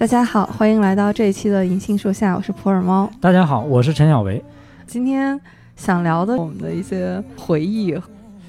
[0.00, 3.10] 大家好，欢迎来到这一期的银杏树下，我是普洱猫。
[3.20, 4.42] 大家好，我是陈小维。
[4.86, 5.38] 今天
[5.76, 7.94] 想聊的我们的一些回忆，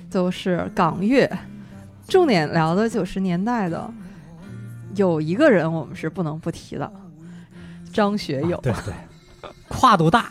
[0.10, 1.30] 就是港乐，
[2.08, 3.94] 重点聊的九十年代的。
[4.96, 6.90] 有一个人我们是不能不提的，
[7.92, 8.58] 张学友。
[8.62, 8.94] 对对，
[9.68, 10.30] 跨度大。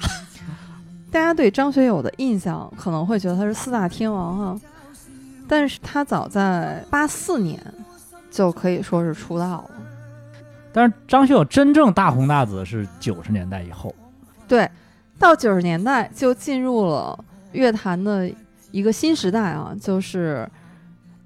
[1.13, 4.61] 大家对张学友的印象可能会觉得他是四大天王哈，
[5.47, 7.61] 但是他早在八四年
[8.31, 9.71] 就可以说是出道了。
[10.73, 13.95] 但是张学友真正大红大紫是九十年代以后，
[14.47, 14.71] 对，
[15.19, 18.31] 到九十年代就进入了乐坛的
[18.71, 20.49] 一个新时代啊，就是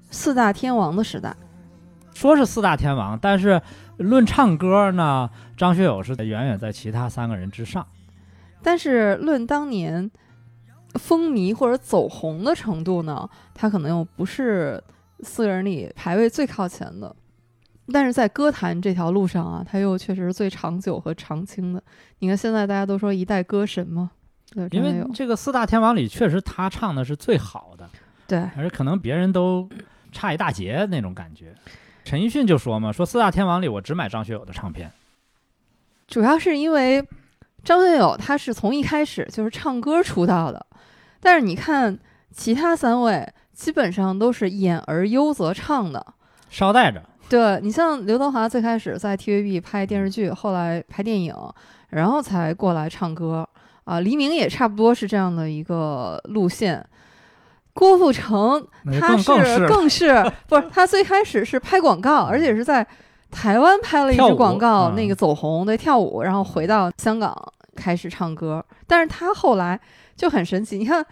[0.09, 1.35] 四大天王的时代。
[2.13, 3.61] 说是四大天王，但是
[3.97, 7.85] 论唱歌呢，张学友是远远在其他三个人之上。
[8.63, 10.09] 但是论当年
[10.93, 14.81] 风靡或者走红的程度呢，他可能又不是
[15.19, 17.15] 四个人里排位最靠前的。
[17.91, 21.81] 但是在歌坛这条路上啊，他又确实是最长久和长青的。
[22.19, 24.11] 你看现在大家都说一代歌神嘛，
[24.51, 27.89] 对，因为这个四大天王里确实他唱的是最好的，
[28.27, 29.69] 对，而可能别人都
[30.11, 31.53] 差一大截那种感觉。
[32.03, 34.91] 陈奕迅就说嘛，说四大天王里我只买张学友的唱片，
[36.07, 37.05] 主要是因为。
[37.63, 40.63] 张学友他是从一开始就是唱歌出道的，
[41.19, 41.97] 但是你看
[42.31, 46.13] 其他三位基本上都是演而优则唱的，
[46.47, 47.01] 捎带着。
[47.29, 51.33] 对你像刘德华最开始在 TVB 拍电视剧，后来拍电影，
[51.89, 53.47] 然后才过来唱歌
[53.85, 53.99] 啊。
[53.99, 56.85] 黎明也差不多是这样的一个路线。
[57.73, 58.65] 郭富城
[58.99, 62.85] 他是更是 不是他最开始是拍广告，而且是在
[63.31, 67.35] 台湾拍了一支广告，那个走红对跳舞，然后回到香港。
[67.75, 69.77] 开始唱歌，但是他后来
[70.15, 70.77] 就很神奇。
[70.77, 71.05] 你看，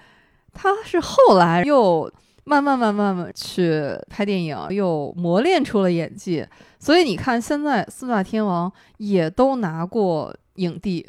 [0.54, 2.10] 他是后来又
[2.46, 6.46] 慢慢慢慢慢去拍电影，又磨练出了演技。
[6.78, 11.08] 所以你看，现在四大天王也都拿过影帝。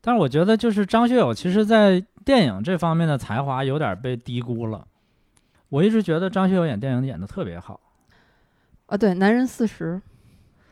[0.00, 4.86] 但是我觉得，就是张学友，其实在电影这方面的才华有点被低估了。
[5.68, 7.80] 我一直觉得张学友演电影演的特别好。
[8.86, 10.00] 啊，对，男人四十，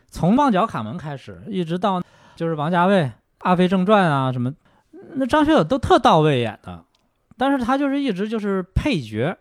[0.09, 2.01] 从《旺角卡门》开始，一直到
[2.37, 3.03] 就是王家卫。
[3.39, 4.55] 《阿飞正传》啊，什么，
[5.15, 6.85] 那张学友都特到位演的，
[7.37, 9.37] 但是他就是一直就是配角。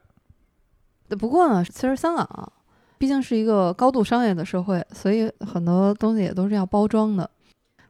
[1.15, 2.51] 不过呢，其实香港啊，
[2.97, 7.29] 毕竟是一个高度商业的社会，所以很多东西也都是要包装的，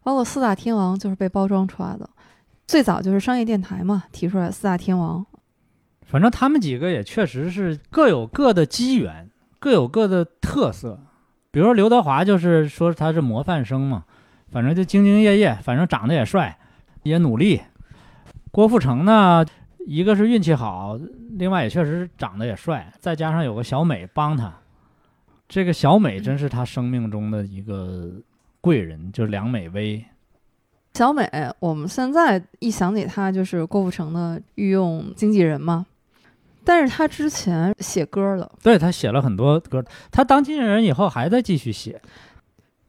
[0.03, 2.09] 包括四大天王就是被包装出来的。
[2.65, 5.25] 最早就是商业电台嘛，提出来四大天王。
[6.05, 9.29] 反正他们几个也确实是各有各的机缘，
[9.59, 10.99] 各有各的特色。
[11.51, 14.05] 比如说刘德华，就是说他是模范生嘛。
[14.51, 16.59] 反正就兢兢业业，反正长得也帅，
[17.01, 17.61] 也努力。
[18.51, 19.43] 郭富城呢，
[19.85, 20.97] 一个是运气好，
[21.31, 24.53] 另外也确实长得也帅，再加上有个小美帮他，
[25.47, 28.11] 这个小美真是他生命中的一个
[28.61, 30.03] 贵人，就是梁美薇。
[30.93, 31.27] 小美，
[31.59, 35.85] 我们现在一想起她，就是郭富城的御用经纪人嘛。
[36.63, 42.01] 但是他之前写歌了，对他写了很多歌，他当经纪人以后还在继续写。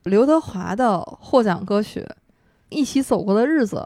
[0.05, 2.01] 刘德华的获奖歌曲
[2.69, 3.77] 《一起走过的日子》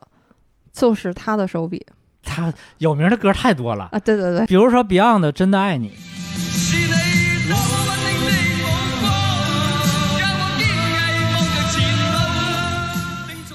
[0.78, 1.86] 就是他的手笔。
[2.22, 3.88] 他有名的歌太多了。
[3.92, 3.98] 啊！
[3.98, 5.90] 对对对，比如说 Beyond 的《真的爱你》，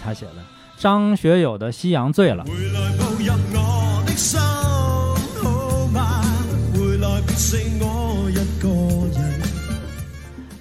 [0.04, 0.42] 他写的；
[0.78, 2.44] 张学友的《夕阳醉了》，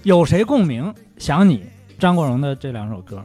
[0.02, 0.94] 有谁共鸣？
[1.18, 1.64] 想你。
[1.98, 3.24] 张国荣的这两首歌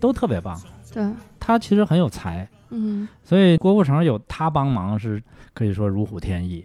[0.00, 0.58] 都特别棒，
[0.90, 1.04] 对。
[1.38, 5.22] 他其实很有才，嗯，所以郭富城有他帮忙是
[5.52, 6.64] 可以说如虎添翼。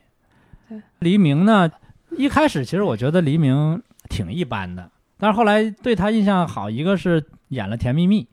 [0.70, 1.70] 对，黎明呢，
[2.18, 8.24] 一开始其实我觉得黎明挺一般的，但是后来对他印象好，一个是演了《甜蜜蜜》，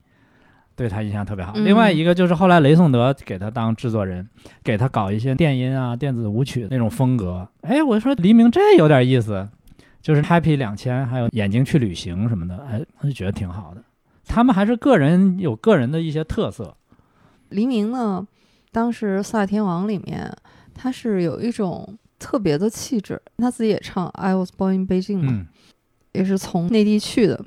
[0.76, 4.28] 对他印象特别好，另外一个就是后来雷颂德给他当制作人，
[4.62, 7.48] 给他搞一些电音啊、电子舞曲那种风格。
[7.62, 9.48] 哎，我说黎明这有点意思。
[10.02, 13.80] 就是 Happy 两千，还有眼睛去旅行什么的，哎，我就觉得挺好的。
[14.26, 16.76] 他们还是个人有个人的一些特色。
[17.52, 18.26] 黎明呢，
[18.72, 20.34] 当时《四大天王》里面，
[20.74, 23.20] 他是有一种特别的气质。
[23.38, 25.46] 他自己也唱 I was born in Beijing 嘛，
[26.12, 27.44] 也是从内地去的，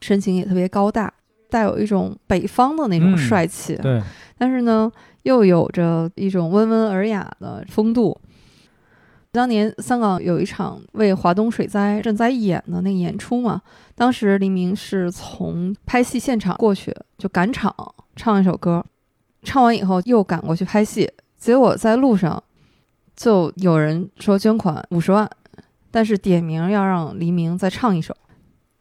[0.00, 1.12] 身形也特别高大，
[1.48, 3.76] 带有一种北方的那种帅气。
[3.76, 4.02] 对，
[4.36, 4.90] 但是呢，
[5.22, 8.18] 又有着一种温文尔雅的风度。
[9.32, 13.60] 当年香港有一场为华东水灾赈灾义演的那个演出嘛，
[13.94, 17.74] 当时黎明是从拍戏现场过去，就赶场
[18.14, 18.82] 唱一首歌，
[19.46, 21.08] 唱完以后又赶过去拍戏，
[21.38, 22.42] 结果在路上
[23.14, 25.30] 就有人说捐款五十万，
[25.92, 28.14] 但是点名要让黎明再唱一首。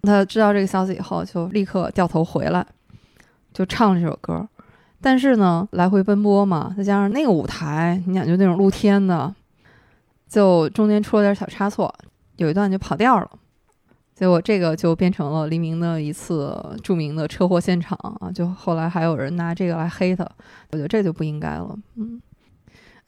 [0.01, 2.65] 他知道这个消息以后，就立刻掉头回来，
[3.53, 4.47] 就唱了这首歌。
[5.01, 9.33] 但是呢，来回奔波嘛，再加上那个舞台，你想就那种露天的，
[10.27, 11.93] 就中间出了点小差错，
[12.37, 13.29] 有一段就跑调了。
[14.15, 18.31] 结果这个就变成了黎明的一次著名的车祸现场啊！
[18.31, 20.23] 就后来还有人拿这个来黑他，
[20.71, 21.77] 我觉得这就不应该了。
[21.95, 22.21] 嗯，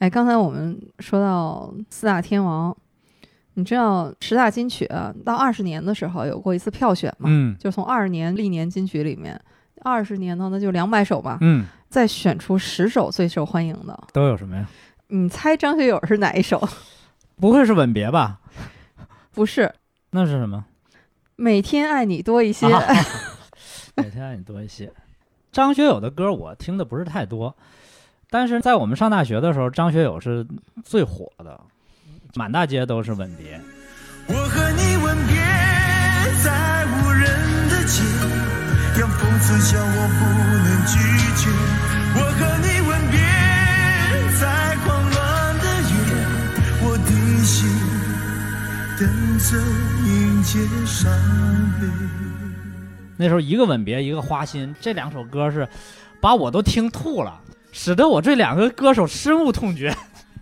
[0.00, 2.76] 哎，刚才我们说到四大天王，
[3.54, 7.28] 你知道十大金曲啊到二十年的时候有过一次票选吗？
[7.32, 9.40] 嗯就从二十年历年金曲里面，
[9.82, 13.98] 二十年呢那就两百首吧，嗯，再选出十首最受欢迎的。
[14.12, 14.68] 都有什么呀？
[15.08, 16.68] 你猜张学友是哪一首？
[17.40, 18.40] 不会是吻别吧？
[19.32, 19.72] 不是，
[20.10, 20.66] 那是什么？
[21.40, 22.66] 每天爱你多一些。
[22.66, 22.82] 啊
[23.94, 24.92] 每天爱你多一些。
[25.52, 27.56] 张学友的歌我听的不是太多，
[28.28, 30.44] 但是在我们上大学的时候，张学友是
[30.84, 31.60] 最火的，
[32.34, 33.60] 满大街都是吻别。
[34.26, 35.36] 我和你吻别
[36.42, 37.22] 在无人
[37.70, 38.02] 的街，
[38.98, 40.20] 让风刺笑我不
[40.66, 40.98] 能拒
[41.38, 41.48] 绝。
[42.14, 43.16] 我和你吻别
[44.40, 44.42] 在
[44.84, 45.16] 狂乱
[45.58, 45.94] 的夜，
[46.82, 47.10] 我的
[47.44, 47.54] 心
[48.98, 49.06] 等
[49.38, 49.46] 着
[50.04, 50.27] 迎接伤悲。
[53.16, 55.68] 那时候一个吻别，一个花心，这两首歌是
[56.20, 57.40] 把我都听吐了，
[57.72, 59.92] 使得我这两个歌手深恶痛绝，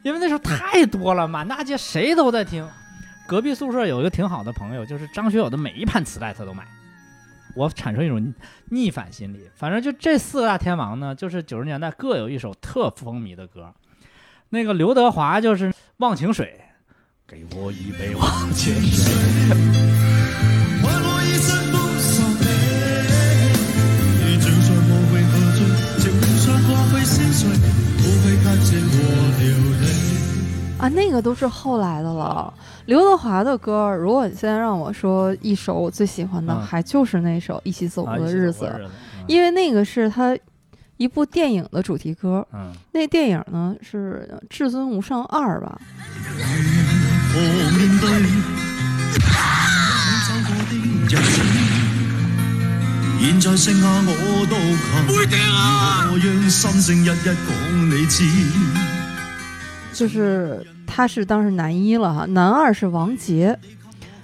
[0.03, 2.69] 因为那时候太多了，满大街谁都在听。
[3.27, 6.65] 隔壁宿舍有一个挺好的朋友，就是张学友的每一盘磁带他都买，
[7.55, 8.35] 我产生一种
[8.71, 9.49] 逆反心理。
[9.57, 13.75] 反正就这四个大天王呢，就是九十年代各有一首特风靡的歌。
[14.51, 16.61] 那个刘德华就是《忘情水》，
[17.27, 19.75] 给我一杯忘情水。
[30.78, 32.52] 啊，那个都是后来的了。
[32.84, 38.64] 刘德华的歌，如果你现在让我说一首我最喜欢的，嗯还就是那首《一起走过啊的日子》
[39.26, 40.37] 因为那个是他
[40.99, 42.46] 一部电影的主题歌。
[42.52, 45.81] 嗯，那电影呢是《至尊无上二》吧？
[47.32, 48.08] 何面對
[50.26, 51.17] 走過的日子，
[53.19, 54.11] 現在剩下我
[54.46, 55.06] 獨行。
[55.08, 56.11] 杯頂啊！
[56.12, 57.50] 我讓心聲一一講
[57.88, 58.96] 你知。
[59.97, 63.59] 就是他是当时男一了哈，男二是王杰，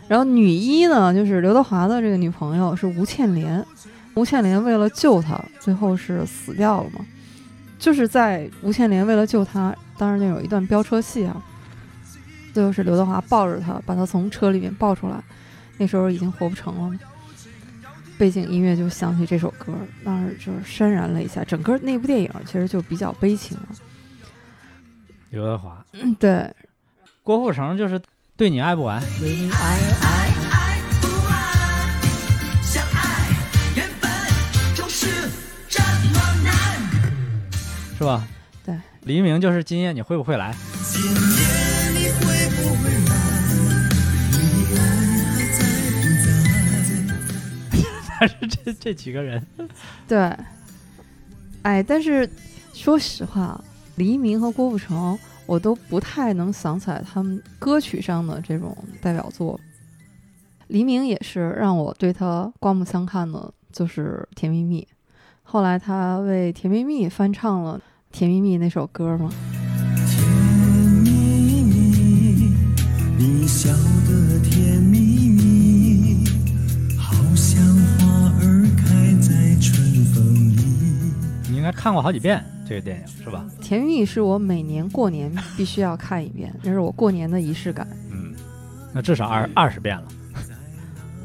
[0.07, 3.65] 然后女一呢就是刘德华的这个女朋友是吴倩莲，
[4.15, 7.05] 吴倩莲为了救他，最后是死掉了嘛，
[7.79, 11.43] 就是在吴倩莲为了救他，当时那有一段飙车戏啊，
[12.53, 15.17] 最后是刘德华抱着他，把他从车里面抱出来，
[15.79, 16.99] 那时候已经活不成了。
[18.19, 19.73] 背景音乐就响起这首歌，
[20.05, 23.69] 当时就是潸然泪下，整个那部电影其实就比较悲情了。
[25.33, 26.55] 刘德华、嗯，对。
[27.23, 27.99] 郭富城就是
[28.37, 29.09] 对你爱不完，相
[32.93, 33.31] 爱
[33.75, 34.11] 原本
[34.75, 35.07] 就是
[35.71, 35.81] 这
[36.13, 36.53] 么难。
[37.97, 38.29] 是吧？
[38.63, 38.79] 对。
[39.05, 40.55] 黎明就是今夜你会不会来？
[40.85, 41.09] 今夜
[41.97, 43.17] 你会不会来？
[44.33, 44.37] 你
[44.77, 44.81] 爱
[45.33, 45.65] 还在
[45.97, 46.37] 不在？
[48.29, 49.43] 但是这这几个人，
[50.07, 50.19] 对，
[51.63, 52.29] 哎，但是
[52.75, 53.59] 说实话，
[53.97, 59.59] 黎明和郭富城，我都不太能想起来他们歌曲上的这种代表作。
[60.69, 64.81] 黎明也是让我对他刮目相看的，就是《甜蜜蜜》。
[65.43, 67.79] 后来他为《甜蜜蜜》翻唱了
[68.11, 69.31] 《甜蜜蜜》那首歌嘛。
[70.09, 70.27] 甜
[71.03, 72.55] 蜜蜜，
[73.19, 73.71] 你笑
[74.09, 76.25] 得甜蜜蜜，
[76.97, 77.63] 好像
[77.99, 80.63] 花儿开在春风里。
[81.51, 82.43] 你应该看过好几遍
[82.73, 83.45] 这个电影是吧？
[83.63, 87.87] 《甜蜜蜜》是我每年过年必须要看一遍， 这是我过年的仪式感。
[88.11, 88.33] 嗯，
[88.95, 90.05] 那至少二二十遍了，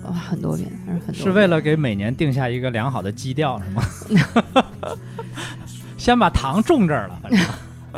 [0.06, 1.24] 啊，很多遍，还是很多遍。
[1.24, 3.82] 是为了给每年定下一个良好的基调是吗？
[5.98, 7.40] 先把糖种这儿了，反正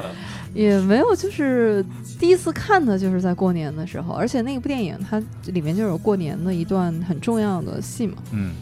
[0.54, 1.84] 也没有，就是
[2.20, 8.18] 第一次看的就是在过年的时候，而且那部电影它里面就有过年的一段很重要的戏嘛。
[8.32, 8.54] 嗯，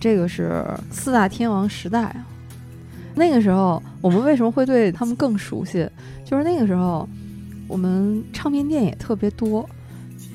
[0.00, 2.26] 这个是四大天王时代啊。
[3.16, 5.88] 那个时候我们为什么会对他们更熟悉？
[6.24, 7.08] 就是那个时候
[7.66, 9.68] 我们唱片店也特别多，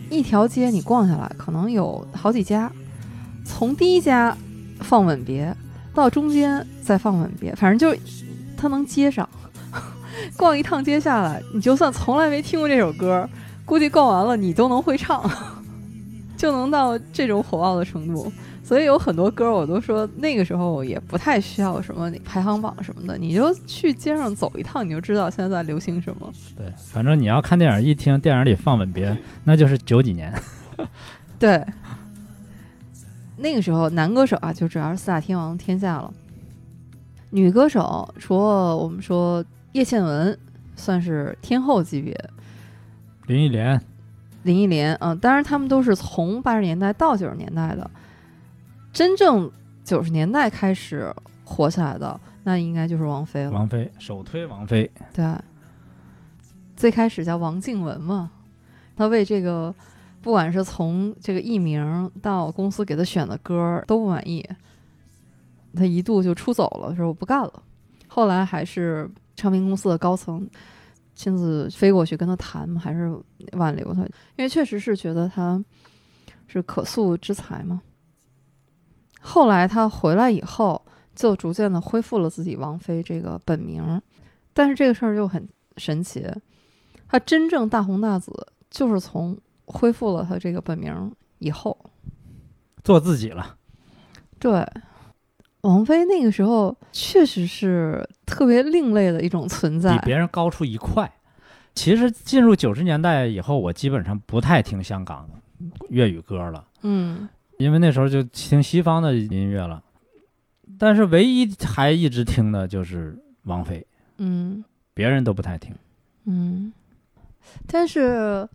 [0.10, 2.72] 一条街你逛下来可能有好几家，
[3.46, 4.36] 从第一家
[4.80, 5.56] 放吻别
[5.94, 7.98] 到中间再放吻别，反正就
[8.58, 9.28] 它能接上。
[10.36, 13.30] 逛一趟街下来，你就算从来没听过这首歌，
[13.64, 15.24] 估计逛完了你都能会唱，
[16.36, 18.32] 就能到这种火爆的程度。
[18.72, 26.32] 所以有很多歌我都说那个时候也不太需要什么排行榜什么的，你就去街上走一趟，你就知道现在在流行什么。
[26.56, 29.12] 对，反正你要看电影，一听电影里放《吻别》，
[29.44, 30.34] 那就是九几年。
[31.38, 31.62] 对，
[33.36, 36.14] 那个时候男歌手啊，就主要是四大天王天下了。
[37.32, 40.40] 女歌手除了我们说叶倩文
[40.78, 42.18] 算是天后级别，
[43.28, 43.82] 林忆莲，
[44.44, 47.92] 林忆莲，嗯，当然他们都是从八十年代到九十年代的，
[48.94, 49.50] 真正
[49.84, 51.14] 九十年代开始
[51.46, 53.52] 火起来的，那应该就是王菲了。
[53.52, 55.36] 王菲首推王菲，对，
[56.76, 58.32] 最开始叫王静雯嘛，
[58.96, 59.74] 她为这个
[60.22, 64.48] 不管是从这个艺名到公司给她选的歌儿都不满意，
[65.74, 67.64] 她一度就出走了，说我不干了。
[68.08, 70.46] 后来还是唱片公司的高层
[71.16, 73.10] 亲自飞过去跟她谈嘛，还是
[73.54, 74.02] 挽留她，
[74.36, 75.64] 因为确实是觉得她
[76.48, 77.82] 是可塑之才嘛。
[79.22, 80.84] 后来他回来以后，
[81.16, 84.02] 就逐渐的恢复了自己王菲这个本名，
[84.54, 85.48] 但是这个事儿就很
[85.78, 86.28] 神奇，
[87.08, 88.32] 他真正大红大紫
[88.70, 91.78] 就是从恢复了他这个本名以后。
[92.84, 93.58] 做自己了。
[94.40, 94.68] 对，
[95.62, 100.06] 王菲那个时候确实是特别另类的一种存在比。
[100.06, 101.12] 别人高出一块。
[101.74, 105.30] 其实进入九十年代以后，我基本上不太听香港
[105.90, 107.30] 粤语歌了，嗯
[107.62, 109.84] 因为那时候就听西方的音乐了。
[110.80, 113.86] 但是唯一还一直听的就是王菲，
[114.18, 114.64] 嗯
[114.94, 115.76] 别人都不太听。
[116.26, 116.74] 嗯，
[117.68, 118.48] 但是，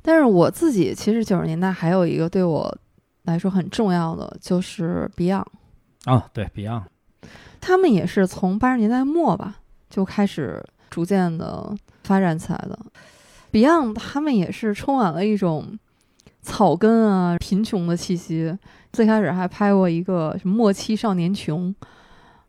[0.00, 2.78] 但是我自己其实九十年代还有一个对我
[3.24, 5.44] 来说很重要的就是 Beyond。
[6.04, 6.84] 啊，对，Beyond，
[7.60, 9.56] 他们也是从八十年代末吧
[9.90, 12.78] 就开始逐渐的发展起来的。
[13.52, 15.78] Beyond 他们也是充满了一种
[16.48, 18.56] 草根啊、贫穷的气息。
[18.90, 21.72] 最开始还拍过一个末期少年穷》，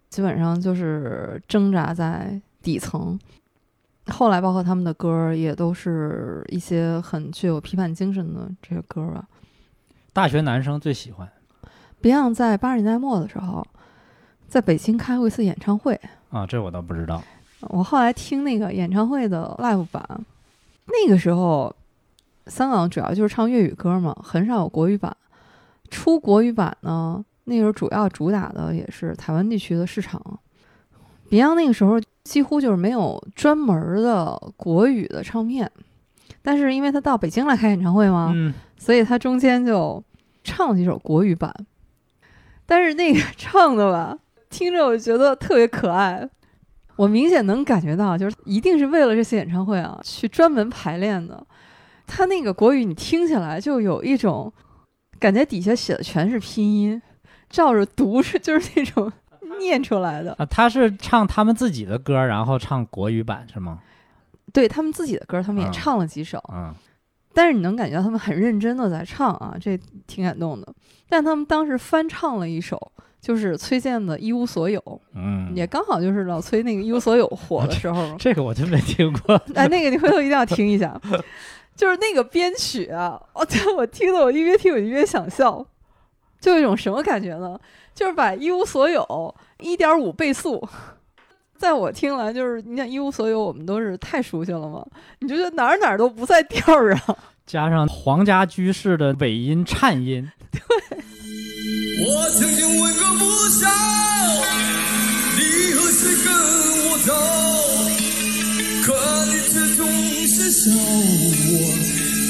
[0.09, 3.19] 基本上就是挣扎在底层。
[4.07, 9.27] 后来包括他们的歌也都是一些很具有批判精神的这些歌儿吧。
[10.13, 11.29] 大学男生最喜欢
[12.01, 13.67] Beyond 在八十年代末的时候，
[14.47, 15.99] 在北京开过一次演唱会。
[16.29, 17.21] 啊，这我倒不知道。
[17.61, 20.01] 我后来听那个演唱会的 live 版，
[20.85, 21.75] 那个时候
[22.47, 25.15] 香港主要就是唱粤语歌嘛，很少有国语版。
[25.89, 30.21] 出国语版呢，那时候主要主打的也是台湾地区的市场。
[31.29, 35.71] Beyond 那个时候几乎就是没有专门的国语的唱片，
[36.41, 40.03] 但是因为他到北京来开演唱会嘛，嗯，所以他中间就
[40.43, 41.53] 唱了几首国语版，
[42.65, 44.17] 但是那个唱的吧，
[44.49, 46.27] 听着我觉得特别可爱，
[46.95, 51.45] 我明显能感觉到，就是一定是为了这次演唱会啊去专门排练的。
[52.09, 54.51] 他那个国语你听起来就有一种
[55.19, 57.01] 感觉，底下写的全是拼音，
[57.49, 59.11] 照着读是就是那种
[59.59, 60.33] 念出来的。
[60.39, 63.79] 啊，他是唱他们自己的歌，然后唱国语版是吗？
[64.51, 66.73] 对他们自己的歌，他们也嗯唱了几首，嗯，
[67.33, 70.73] 但是你能感觉到他们很认真的在唱啊，这挺感动的。
[71.07, 74.79] 但他们当时翻唱了一首，就是崔健的《一无所有》，
[75.13, 78.13] 嗯，也刚好就是老崔那个《一无所有》火的时候。
[78.17, 79.35] 这个我真没听过。
[79.53, 80.99] 哎， 那个你回头一定要听一下，
[81.79, 85.65] 就是那个编曲啊，我、我听的我一边听我一边想笑，
[86.41, 87.57] 就有一种什么感觉呢？
[87.95, 89.01] 就是把《一无所有》
[89.63, 90.61] 一点五倍速。
[91.57, 94.85] 在我听来，就是你想《一无所有》，我们都是太熟悉了嘛，
[95.19, 97.17] 你就觉得哪儿哪儿都不在调儿上。
[97.47, 100.61] 加上皇家居士的尾音颤音，对
[102.05, 103.69] 我曾经问过不少，
[105.37, 106.35] 你何时跟
[106.91, 107.13] 我走？
[108.85, 108.93] 可
[109.27, 109.87] 你始终
[110.29, 110.75] 是笑我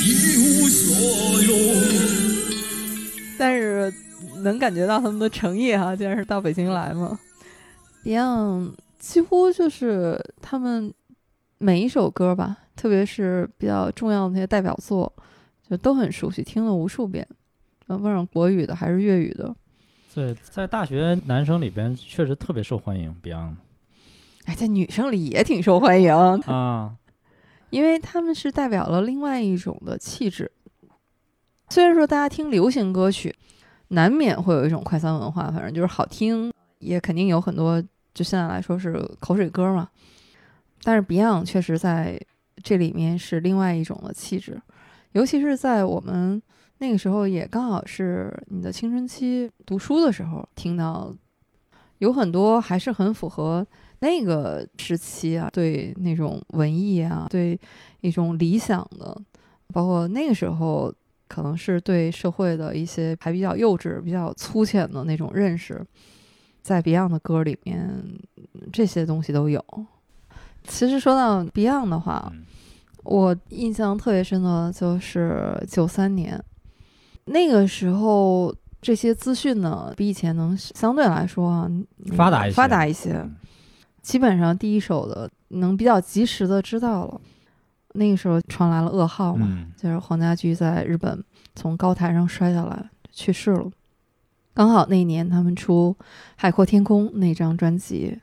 [0.05, 0.07] 一
[0.39, 1.51] 无所有。
[3.37, 3.93] 但是
[4.37, 7.19] 能感觉到他们的诚意哈、既然是到北京来嘛。
[8.05, 10.93] Beyond 几乎就是他们
[11.57, 15.11] 每一首歌吧，特别是比较重要的那些代表作，
[15.69, 17.27] 就都很熟悉，听了无数遍。
[17.87, 19.53] 呃，不管国语的还是粤语的，
[20.13, 23.13] 对，在大学男生里边确实特别受欢迎。
[23.21, 23.55] Beyond
[24.45, 26.95] 哎，在女生里也挺受欢迎，啊，
[27.69, 30.51] 因为他们是代表了另外一种的气质。
[31.69, 33.35] 虽然说大家听流行歌曲，
[33.89, 37.81] 难免会有一种快餐文化，反正就是好听，也肯定有很多，
[38.13, 39.89] 就现在来说是口水歌嘛。
[40.81, 42.19] 但是 Beyond 确实在
[42.63, 44.59] 这里面是另外一种的气质，
[45.11, 46.41] 尤其是在我们
[46.79, 51.13] 那个时候，也刚好是你的青春期读书的时候听到，
[51.99, 53.65] 有很多还是很符合
[54.01, 57.59] 那个时期啊，对那种文艺啊，对
[58.01, 59.21] 一种理想的，
[59.73, 60.93] 包括那个时候
[61.27, 65.85] 可能是对社会的一些还比较幼稚、比较粗浅的那种认识，
[66.61, 68.03] 在 Beyond 的歌里面，
[68.71, 69.63] 这些东西都有。
[70.63, 72.45] 其实说到 Beyond 的话，嗯
[73.03, 76.41] 我印象特别深的就是九三年，
[77.25, 81.71] 那个时候这些资讯呢，比以前能相对来说啊
[82.15, 83.13] 发达一些发达一些。
[83.13, 83.35] 嗯
[84.01, 87.21] 基本上第一手的能比较及时的知道了。
[87.93, 91.23] 那个时候传来了噩耗嘛，嗯就是黄家驹在日本
[91.55, 93.69] 从高台上摔下来去世了。
[94.53, 95.95] 刚好那一年他们出
[96.35, 98.15] 《海阔天空》那张专辑，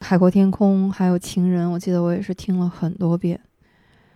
[0.04, 3.38] 《海阔天空》还有《情人》，我记得我也是听了很多遍。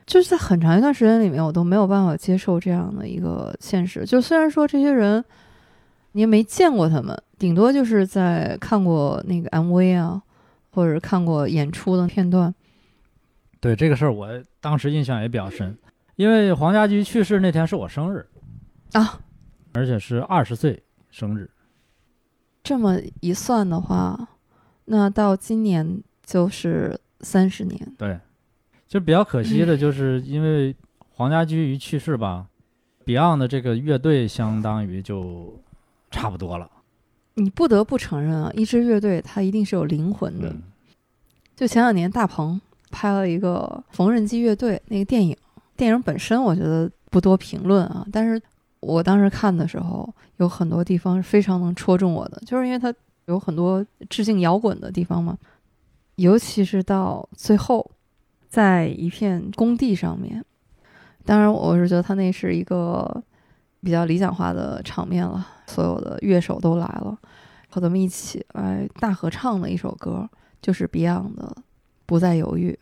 [0.04, 4.04] 就是在很长一段时间里面，我都没有办法接受这样的一个现实。
[4.04, 5.24] 就虽然说这些人
[6.12, 10.22] 你也没见过他们，顶多就是在看过那个 MV 啊，
[10.76, 12.54] 或者看过演出的片段。
[13.60, 14.28] 对这个事儿，我
[14.60, 15.74] 当时印象也比较深，
[16.16, 18.28] 因为黄家驹去世那天是我生日
[18.92, 19.18] 啊，
[19.72, 21.50] 而且是二十岁生日。
[22.62, 24.28] 这么一算的话，
[24.84, 27.94] 那到今年就是三十年。
[27.96, 28.20] 对，
[28.86, 30.76] 就比较可惜的 就是因为
[31.08, 32.46] 黄家驹一去世吧
[33.06, 35.58] ，Beyond 的这个乐队相当于就
[36.10, 36.70] 差不多了。
[37.36, 40.48] 你不得不承认啊，一支乐队它一定是有灵魂的。
[40.48, 40.62] 嗯，
[41.54, 45.36] 就前两年大鹏拍了一个《缝纫机乐队》那个电影，
[45.76, 48.40] 电影本身我觉得不多评论啊，但是
[48.80, 52.92] 我当时看的时候，有很多地方是非常能戳中我的，就是因为它
[53.26, 55.36] 有很多致敬摇滚的地方嘛，
[56.14, 57.90] 尤其是到最后，
[58.48, 60.42] 在一片工地上面，
[61.26, 63.22] 当然我是觉得它那是一个
[63.82, 67.16] 比较理想化的场面了，所有的乐手都来了，
[67.68, 70.28] 和咱们一起来大合唱的一首歌，
[70.60, 71.56] 就是 Beyond 的
[72.04, 72.78] 《不再犹豫》。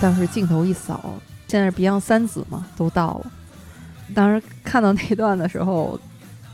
[0.00, 1.14] 当时镜头一扫，
[1.48, 3.32] 现在是 Beyond 三子嘛，都到了。
[4.14, 5.98] 当时看到那段的时候，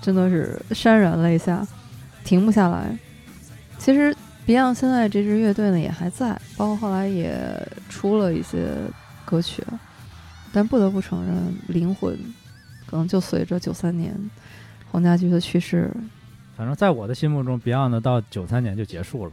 [0.00, 1.66] 真的是潸然泪下，
[2.24, 2.96] 停不下来。
[3.78, 4.14] 其实
[4.46, 7.32] Beyond 现在这支乐队呢也还在，包括后来也
[7.88, 8.68] 出了一些
[9.24, 9.62] 歌曲，
[10.52, 12.18] 但不得不承认，灵魂
[12.86, 14.14] 可能就随着九三年
[14.90, 15.90] 黄家驹的去世，
[16.56, 19.32] 反正在我的心目中，Beyond 到九三年就结束了。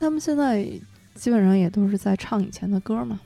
[0.00, 0.66] 他们现在
[1.14, 3.20] 基本上也都是在唱以前的歌嘛。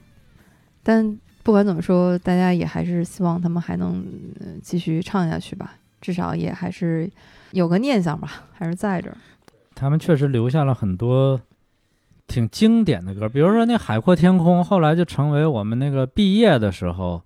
[0.83, 4.05] 但不管怎么说，大家也还是希望他们还能、
[4.41, 7.11] 呃继续唱下去吧，至少也还是
[7.53, 9.17] 有个念想吧， 还是在这儿。
[9.75, 11.41] 他们确实留下了很多
[12.27, 17.23] 挺经典的歌，比如说那《海阔天空》，后来就成为我们那个毕业的时候，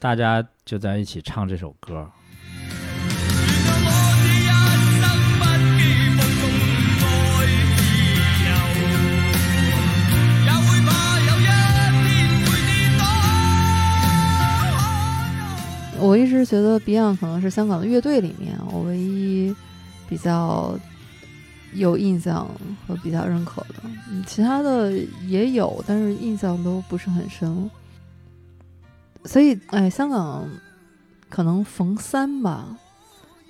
[0.00, 2.10] 大家就在一起唱这首歌。
[16.00, 19.54] 我一直觉得 Beyond 可能是香港的乐队里面我唯一
[20.08, 20.78] 比较
[21.74, 22.48] 有印象
[22.86, 23.74] 和比较认可的，
[24.10, 24.92] 嗯，其他的
[25.26, 27.70] 也有，但是印象都不是很深。
[29.24, 30.48] 所以，哎，香港
[31.28, 32.76] 可能逢三吧，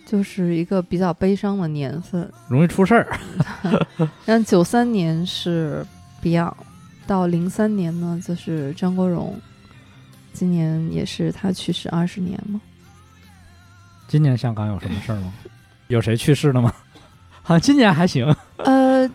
[0.07, 2.29] 就是一个比较悲伤的年份。
[2.49, 3.19] 容易出事儿。
[4.25, 5.87] 像九三年是
[6.23, 6.55] Beyond，
[7.07, 9.39] 到零三年呢就是张国荣，
[10.37, 12.61] 今年也是他去世二十年嘛。
[14.07, 15.33] 今年香港有什么事儿吗？
[15.89, 16.73] 有谁去世了吗？
[17.43, 18.27] 好像，今年还行
[18.59, 19.09] 呃，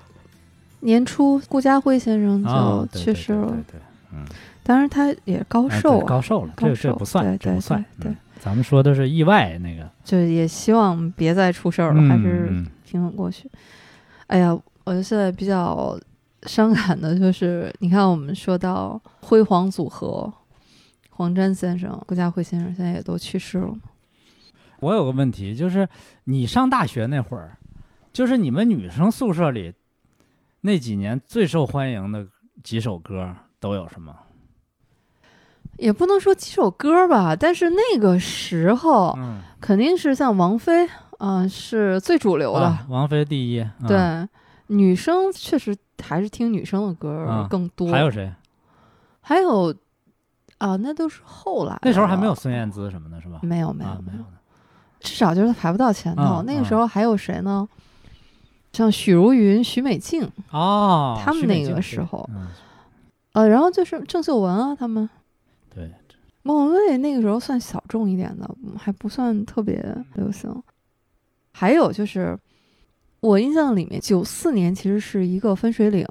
[0.79, 3.81] 年初顾嘉辉先生啊就，去世了，对对对对
[4.13, 4.25] 嗯，
[4.63, 7.85] 当然他也高哎寿高寿了，这这不算，对对这不算。
[7.99, 13.47] 对咱们说的是意外那个，就也希望别再出事儿了，嗯还是嗯平稳过去。
[14.27, 15.97] 哎呀，我现在比较
[16.43, 20.31] 伤感的就是，你看我们说到辉煌组合，
[21.21, 23.75] 黄沾先生、顾嘉辉先生现在也都去世了。
[24.79, 25.87] 我有个问题，就是
[26.23, 27.55] 你上大学那会儿，
[28.11, 29.71] 就是你们女生宿舍里
[30.61, 32.25] 那几年最受欢迎的
[32.63, 34.15] 几首歌都有什么？
[35.77, 42.61] 也不能说几首歌吧，但是那个时候嗯，肯定是像王菲，啊、是最主流的。
[42.61, 44.27] 啊，王菲第一，啊对，
[44.75, 47.91] 女生确实还是听女生的歌啊更多。
[47.91, 48.33] 还有谁？
[49.21, 49.71] 还有
[50.61, 53.39] 啊，那都是后来那时候还没有孙燕姿什么的，是吧？
[53.41, 54.23] 没有没有、啊，没有。
[54.99, 56.21] 至少就是排不到前头。
[56.21, 57.67] 啊那个时候还有谁呢？
[58.71, 62.47] 像许茹芸、徐美静，哦，他们那个时候嗯，
[63.33, 65.09] 呃，然后就是郑秀文啊，他们
[65.73, 65.91] 对，
[66.43, 70.49] 莫文蔚那个时候算小众一点的，嗯还不算特别流行。
[71.51, 72.37] 还有就是，
[73.19, 76.07] 我印象里面，九四年其实是一个分水岭，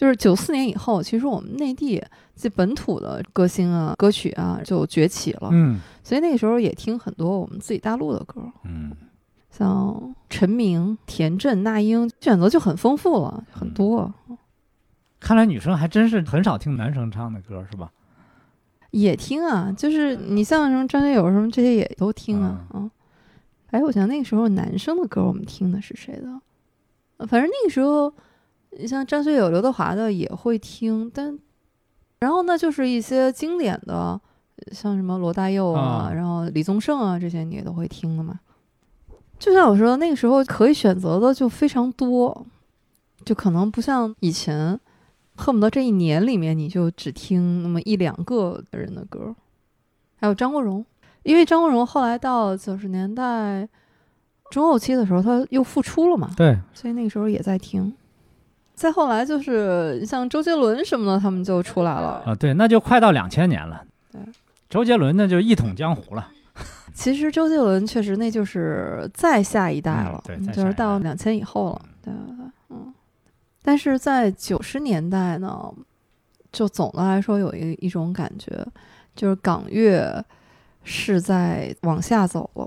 [0.00, 2.02] 就是九四年以后，其实我们内地
[2.34, 8.92] 这本土的歌星啊、歌曲啊就崛起了，嗯所以那个时候也听很多我们自己大陆的歌，嗯，
[9.50, 14.10] 像陈明、田震、那英，选择就很丰富了，很多。
[15.20, 17.92] 看来女生还真是很少听男生唱的歌，是吧？
[18.92, 22.90] 也听啊，就是你像什么张学友什么这些也都听啊啊。
[23.66, 26.40] 哎，我想那个时候男生的歌我们听的是谁的？
[27.18, 28.10] 呃反正那个时候，
[28.78, 31.38] 你像张学友、刘德华的也会听，但
[32.20, 34.20] 然后呢，就是一些经典的，
[34.72, 38.38] 像什么罗大佑啊，啊然后李宗盛啊这些你也都会听的嘛。
[39.38, 42.46] 就像我说，那个时候可以选择的就非常多，
[43.24, 44.78] 就可能不像以前，
[45.34, 49.34] 恨不得这一年里面你就只听那么一两个人的歌。
[50.16, 50.84] 还有张国荣，
[51.22, 53.66] 因为张国荣后来到九十年代
[54.50, 57.90] 中后期的时候，他又复出了嘛，对，所以那个时候也在听。
[58.80, 62.22] 再后来就是像周杰伦什么的，他们就出来了。
[62.24, 63.84] 啊，对，那就快到两千年了。
[64.10, 64.18] 对，
[64.70, 66.30] 周杰伦那就一统江湖了。
[66.94, 71.82] 其实周杰伦确实那就是再下一代了，嗯对就是到两千以后了。
[72.02, 72.94] 对对对，嗯。
[73.62, 75.70] 但是在九十年代呢，
[76.50, 78.66] 就总的来说有一一种感觉，
[79.14, 80.24] 就是港乐
[80.84, 82.66] 是在往下走了。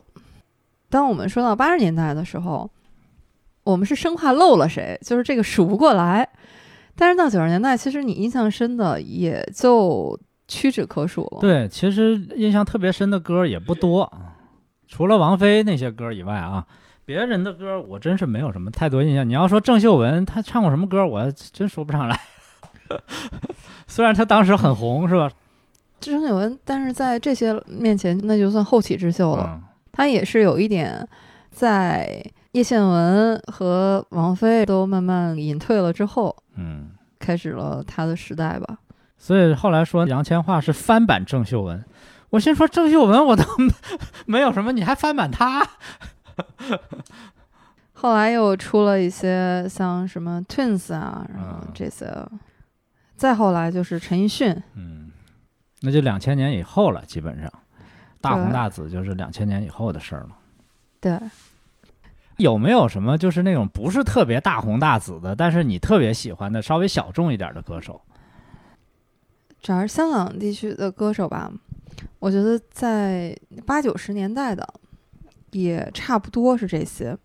[0.91, 2.69] 当我们说到八十年代的时候，
[3.63, 6.27] 我们是生怕漏了谁，就是这个数不过来。
[6.95, 11.39] 但是到九十年代，其实你印象深的也就屈指可数了。
[11.41, 14.11] 对，其实印象特别深的歌也不多，
[14.87, 16.65] 除了王菲那些歌以外啊，
[17.03, 19.27] 别人的歌我真是没有什么太多印象。
[19.27, 22.19] 你要说郑秀文，她唱过什么歌，我真说不上来。
[23.87, 25.31] 虽然她当时很红，是吧？
[25.99, 29.59] 郑秀文，但是在这些面前，那就算后起之秀了。
[29.97, 31.07] 嗯，也是有一点，
[31.49, 38.77] 在叶倩文和王菲都慢慢隐退了之后，嗯，开始了他的时代吧。
[39.17, 41.83] 所以后来说杨千嬅是翻版郑秀文，
[42.29, 43.43] 我先说郑秀文我都
[44.27, 45.67] 没有什么，你还翻版她？
[47.93, 52.05] 后来又出了一些像什么 Twins 啊，然后嗯这些，
[53.15, 55.09] 再后来就是陈奕迅，嗯，
[55.81, 57.51] 那就两千年以后了，基本上
[58.19, 60.29] 大红大紫就是两千年以后的事儿了。
[60.99, 61.17] 对，
[62.37, 68.01] 有没有什么就是那种不是特别大红大紫的，但是你特别喜欢的稍微小众一点的歌手？
[69.61, 71.51] 主要是香港地区的歌手吧，
[72.19, 74.67] 我觉得在八九十年代的
[75.51, 77.17] 也差不多是这些。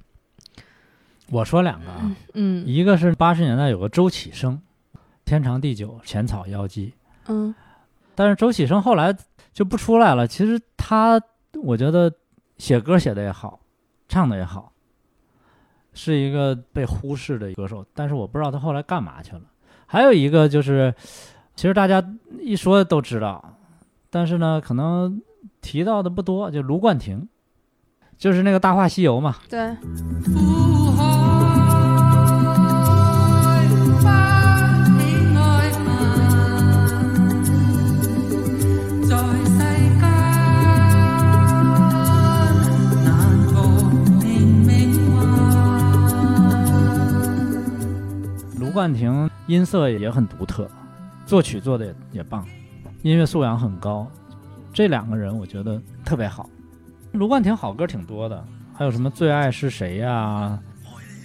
[1.31, 4.61] 我说两个啊，嗯一个是八十年代有个周启生，
[5.25, 6.95] 天长地久，浅草妖姬，
[7.27, 7.55] 嗯
[8.15, 9.17] 但是周启生后来
[9.53, 10.27] 就不出来了。
[10.27, 11.21] 其实他，
[11.63, 12.13] 我觉得
[12.57, 13.61] 写歌写的也好，
[14.09, 14.73] 唱的也好，
[15.99, 17.85] 是一个被忽视的歌手。
[17.93, 19.43] 但是我不知道他后来干嘛去了。
[19.85, 20.95] 还有一个就是，
[21.57, 22.01] 其实大家
[22.39, 23.57] 一说都知道，
[24.09, 25.21] 但是呢，可能
[25.61, 27.29] 提到的不多，就卢冠廷，
[28.17, 29.35] 就是那个《大话西游》嘛。
[29.51, 29.77] 对，
[48.79, 50.71] 冠廷音色也很独特，
[51.27, 52.47] 作曲做的也也棒，
[53.03, 54.07] 音乐素养很高。
[54.73, 56.49] 这两个人我觉得特别好。
[57.11, 60.57] 卢冠廷好歌挺多的，还有什么《最爱是谁》呀，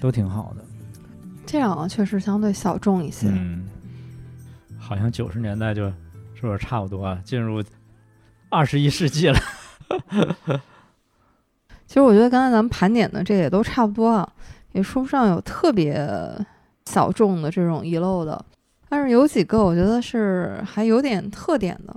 [0.02, 0.66] 都挺好的。
[1.46, 3.28] 这两个确实相对小众一些。
[3.30, 3.68] 嗯，
[4.80, 5.94] 好像九十年代就是
[6.42, 7.64] 不是差不多啊，进入
[8.50, 9.40] 二十一世纪了。
[11.86, 14.28] 其实我觉得刚才咱们盘点的这也都差不多啊，
[14.72, 15.94] 也说不上有特别
[16.86, 18.44] 小众的这种遗漏的，
[18.90, 21.94] 但是有几个我觉得是还有点特点的，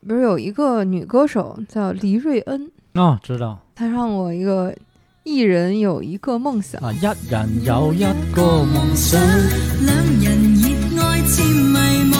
[0.00, 4.70] 比如有一个女歌手叫黎瑞恩，哦，知道她唱过一个
[5.24, 9.20] 《一人有一个梦想》，啊，一人有一个梦想。
[9.80, 11.78] 两人热爱渐迷
[12.12, 12.16] 惘，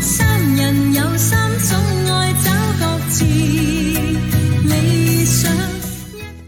[0.00, 1.78] 三人有三种
[2.12, 3.24] 爱找各自
[4.64, 5.52] 理想。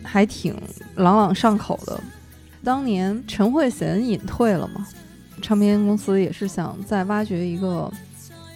[0.02, 0.56] 还挺
[0.96, 2.00] 朗朗上口的。
[2.64, 4.86] 當年陈慧娴隐退了嘛，
[5.40, 7.90] 唱片公司也是想再挖掘一个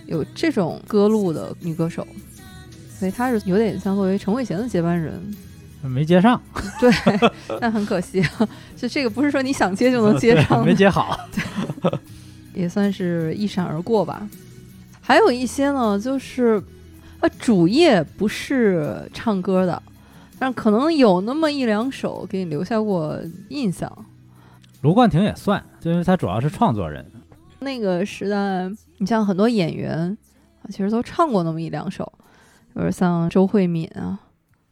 [0.06, 2.06] 有这种歌路的女歌手，
[2.98, 5.20] 所以她是有点像作为陈慧娴的接班人。
[5.84, 6.40] 没接上，
[6.78, 6.92] 对，
[7.60, 8.24] 但很可惜，
[8.76, 11.18] 就这个不是说你想接就能接上 的，没接好。
[12.54, 14.28] 也算是一闪而过吧。
[15.00, 16.62] 还有一些呢，就是
[17.18, 19.82] 呃，主业不是唱歌的，
[20.42, 23.16] 但可能有那么一两首给你留下过
[23.50, 23.88] 印象。
[24.80, 27.08] 卢冠廷也算，因为他主要是创作人。
[27.60, 30.18] 那个时代，你像很多演员
[30.60, 32.12] 啊，其实都唱过那么一两首，
[32.74, 34.18] 比如像周慧敏啊，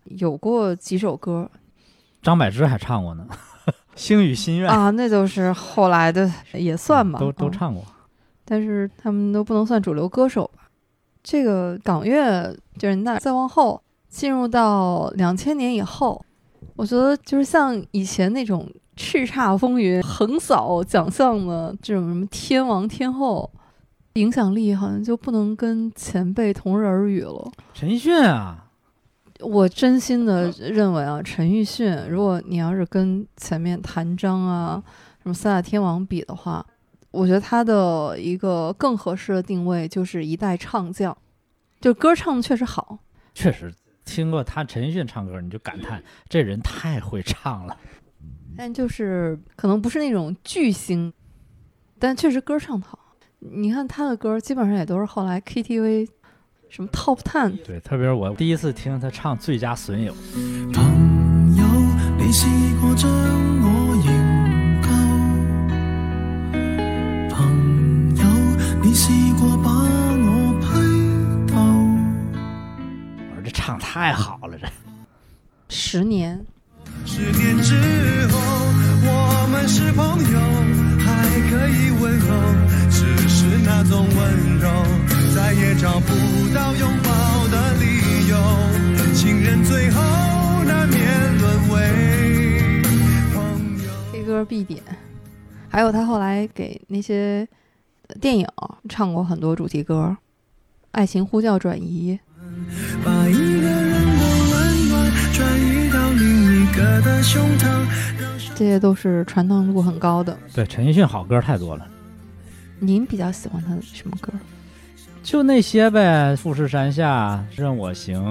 [0.06, 1.48] 有过几首歌
[2.20, 3.24] 张柏芝还唱过呢，
[3.94, 7.84] 《星语心愿》啊，那就是后来的也算吧，都都嗯唱过。
[8.44, 10.68] 但是他们都不能算主流歌手吧。
[11.22, 16.22] 这个港乐就是那再往后，进入到两千年以后，
[16.76, 23.50] 我觉得就是像以前那种叱咤风云、横扫奖项的这种什么天王天后，
[24.14, 27.50] 影响力好像就不能跟前辈同日而语了。
[27.72, 28.66] 陈奕迅啊，
[29.38, 34.82] 我真心的认为啊，陈奕迅，如果你要是跟前面谭张啊、
[35.22, 36.66] 什么三大天王比的话，
[37.12, 41.16] 我觉得他的一个更合适的定位就是一代唱将，
[41.80, 42.98] 就歌唱的确实好，
[43.34, 43.72] 确实
[44.04, 47.76] 听过他陈奕迅唱歌，你就感叹这人太会唱了。
[48.56, 51.12] 但就是可能不是那种巨星，
[51.98, 52.98] 但确实歌唱的好。
[53.38, 56.06] 你看他的歌基本上也都是后来 KTV
[56.68, 60.12] 什么 Top Ten 对，特别是我第一次听他唱《最佳损友》，
[60.74, 61.64] 朋友，
[62.18, 62.46] 你试
[62.80, 64.88] 过将我营救？
[67.34, 67.38] 朋
[68.16, 68.24] 友，
[68.82, 69.29] 你試
[73.60, 74.66] 唱太好了，这
[75.68, 76.44] 十年，
[77.04, 78.40] 十年之后，
[79.04, 80.40] 我们是朋友，
[80.98, 82.28] 还可以问候，
[82.90, 84.66] 只是那种温柔，
[85.36, 86.08] 再也找不
[86.54, 88.34] 到拥抱的理由。
[89.14, 90.00] 情人最后
[90.64, 92.82] 难免沦为
[93.34, 93.90] 朋友。
[94.10, 94.82] K 歌必点，
[95.68, 97.46] 还有他后来给那些
[98.20, 98.46] 电影
[98.88, 100.16] 唱过很多主题歌，
[100.92, 102.18] 《爱情呼叫转移》。
[103.04, 107.86] 把一个人的温暖转移到另一个的胸膛。
[108.54, 110.36] 这些都是传唱度很高的。
[110.54, 111.86] 对陈奕迅好歌太多了，
[112.78, 114.32] 您比较喜欢他的什么歌？
[115.22, 118.22] 就那些呗，《富士山下》《任我行》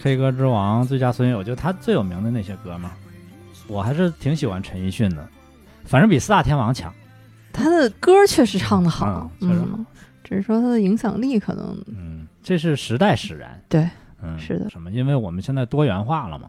[0.02, 2.92] 《K 歌之王》《最佳损友》，就他最有名的那些歌嘛。
[3.66, 5.26] 我还是挺喜欢陈奕迅的，
[5.84, 6.92] 反正比四大天王强。
[7.52, 9.86] 他的歌确实唱得好，嗯
[10.24, 13.60] 只是说他的影响力可能嗯，这是时代使然。
[13.68, 13.90] 对
[14.22, 14.88] 嗯，是的什么？
[14.92, 16.48] 因为我们现在多元化了嘛。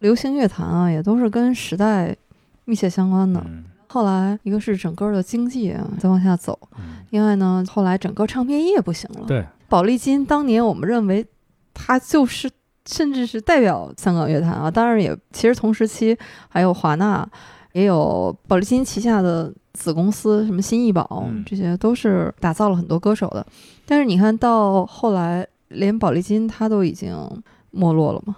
[0.00, 2.16] 流行乐坛啊，也都是跟时代
[2.64, 3.40] 密切相关的。
[3.46, 9.24] 嗯後來一个是整个的经济啊在往下走，嗯，另外呢，后来整个唱片业不行了。
[9.26, 11.24] 对，宝丽金当年我们认为
[11.72, 12.50] 它就是
[12.84, 17.26] 甚至是代表香港乐坛啊，当然也其实同时期还有华纳，
[17.72, 23.46] 也有宝丽金旗下的子公司，什么新艺宝，这些都是打造了很多歌手的。
[23.84, 27.14] 但是你看到后来，连宝丽金它都已经
[27.70, 28.34] 没落了嘛，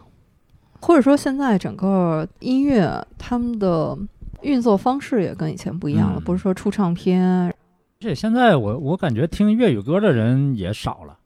[0.81, 3.97] 或者说现在整个音乐他们的
[4.43, 6.25] 运作方式也跟以前不一样了，嗯。
[6.25, 7.55] 不是说出唱片而
[8.01, 11.17] 且现在我我感觉听粤语歌的人也少了。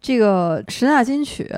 [0.00, 1.48] 这个十大金曲，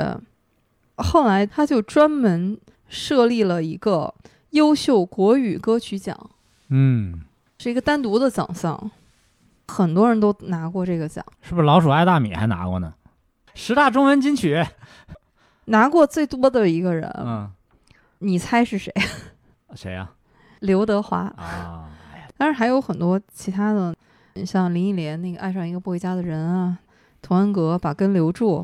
[0.96, 4.12] 后来他就专门设立了一个
[4.50, 6.30] 优秀国语歌曲奖，
[6.68, 7.22] 嗯，
[7.58, 8.90] 是一个单独的奖项，
[9.68, 11.24] 很多人都拿过这个奖。
[11.42, 12.94] 是不是老鼠爱大米还拿过呢？
[13.54, 14.64] 十大中文金曲，
[15.66, 17.50] 拿过最多的一个人，嗯，
[18.18, 18.92] 你猜是谁？
[19.74, 20.10] 谁呀、
[20.60, 21.18] 刘德华。
[21.36, 21.90] 啊？
[22.36, 23.94] 当然还有很多其他的，
[24.34, 26.78] 你像林忆莲那个《爱上一个不回家的人》啊，
[27.22, 28.62] 童安格《把根留住》，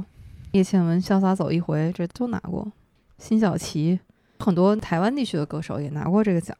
[0.51, 2.67] 叶倩文《潇洒走一回》，这都拿过。
[3.19, 4.01] 辛晓琪，
[4.41, 6.57] 很多台湾地区的歌手也拿过这个奖。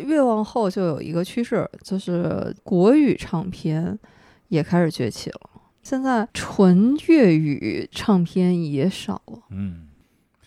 [0.00, 3.98] 越往后就有一个趋势，就是国语唱片
[4.48, 5.40] 也开始崛起了。
[5.82, 9.38] 现在纯粤语唱片也少了。
[9.50, 9.88] 嗯，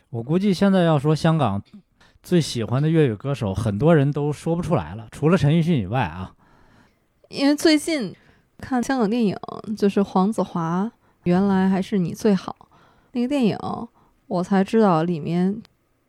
[0.09, 1.61] 我估计现在要说香港
[2.21, 6.33] 最喜欢的粤语歌手，很多人都说不出来了，除了陈奕迅以外啊。
[7.29, 8.13] 因为最近
[8.59, 9.35] 看香港电影，
[9.75, 10.85] 就是黄子华
[11.23, 12.55] 《原来还是你最好》
[13.13, 13.57] 那个电影，
[14.27, 15.61] 我才知道里面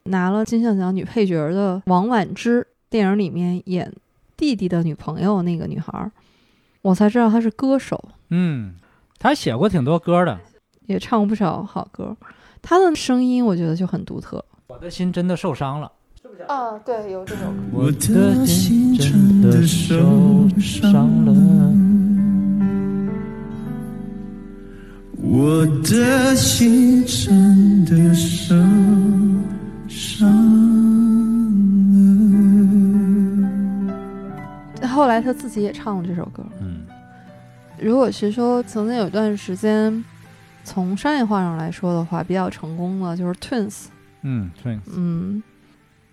[0.04, 3.90] 拿了金像奖女配角的王婉之，电影里面演
[4.36, 6.12] 弟弟的女朋友那个女孩儿，
[6.82, 8.74] 我才知道她是歌手，嗯，
[9.18, 10.38] 她写过挺多歌的。
[10.84, 12.14] 也唱过不少好歌。
[12.60, 14.44] 她的声音我觉得就很独特。
[14.66, 15.90] 我的心真的受伤了，
[16.48, 17.52] 啊，对，有这首歌。
[17.72, 21.32] 我的心真的受伤了。
[25.22, 28.54] 我的心真的受
[29.88, 30.28] 伤
[34.92, 36.44] 后来他自己也唱了这首歌。
[36.60, 36.86] 嗯
[37.78, 40.04] 如果是说曾经有一段时间，
[40.62, 43.86] 从商业化上来说的话，比较成功的就是 Twins。
[44.20, 44.80] 嗯，Twins。
[44.94, 45.42] 嗯，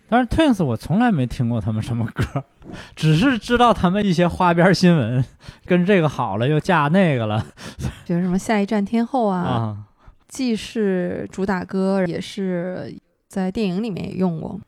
[0.08, 2.44] 但是 Twins 我从来没听过他们什么歌，
[2.96, 5.24] 只是知道他们一些花边新闻，
[5.68, 7.46] 跟这个好了又嫁那个了
[8.08, 9.78] 比如什么下一站天后啊，啊。
[10.28, 12.96] 既是主打歌，也是
[13.28, 14.60] 在电影里面也用过。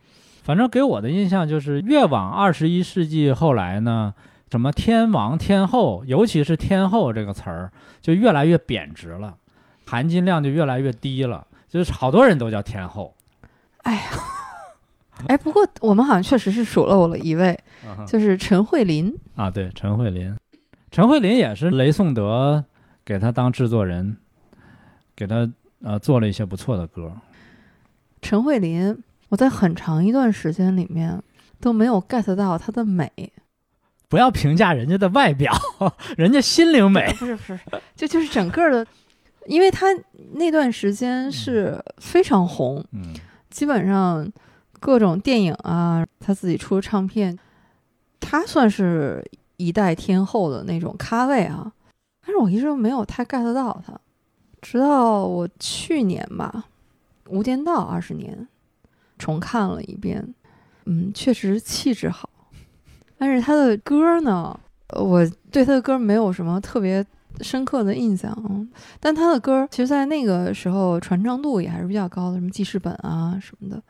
[0.51, 4.13] 反正给我的印象就是，越往二十一世纪后来呢，
[4.51, 9.37] 什么天王天后，尤其是天后这个词儿，就越来越贬值了，
[9.85, 13.15] 含金量就越来越低了，就是好多人都叫天后。
[13.83, 14.01] 哎呀，
[15.29, 17.57] 哎，不过我们好像确实是数漏了一位，
[18.05, 19.17] 就是陈慧琳。
[19.37, 20.35] 啊，对，陈慧琳，
[20.91, 22.61] 陈慧琳也是雷颂德
[23.05, 24.17] 给他当制作人，
[25.15, 25.49] 给他
[25.81, 27.13] 呃做了一些不错的歌。
[28.21, 31.17] 陈慧琳，我在很长一段时间里面
[31.61, 33.09] 都没有 get 到她的美。
[34.09, 35.53] 不要评价人家的外表，
[36.17, 37.07] 人家心灵美。
[37.17, 37.59] 不是不是，
[37.95, 38.85] 就就是整个的，
[39.45, 39.87] 因为她
[40.33, 43.13] 那段时间是非常红，嗯，
[43.49, 44.29] 基本上
[44.81, 47.39] 各种电影啊，他自己出的唱片，
[48.19, 51.71] 他算是一代天后的那种咖位啊。
[52.25, 53.97] 但是我一直都没有太 get 到他，
[54.61, 56.65] 直到我去年吧，
[57.31, 58.45] 《无间道》二十年
[59.21, 60.33] 重看了一遍，
[60.85, 62.27] 嗯，确实气质好，
[63.19, 64.59] 但是她的歌呢，
[64.99, 67.05] 我对她的歌没有什么特别
[67.41, 68.67] 深刻的印象，
[68.99, 73.81] 但她的歌其实，在那个时候传唱度也还是比较高的，什么记事本啊什么的。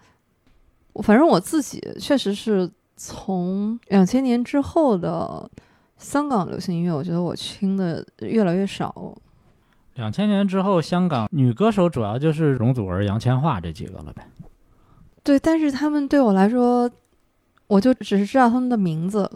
[0.93, 5.49] 我反正我自己确实是从两千年之后的
[5.97, 9.15] 香港流行音乐，我觉得我听的越来越少。
[9.95, 14.25] 两千年之后，香港女歌手主要就是容祖儿、杨千嬅这几个了呗。
[15.23, 16.89] 对，但是他们对我来说，
[17.67, 19.29] 我就只是知道他们的名字，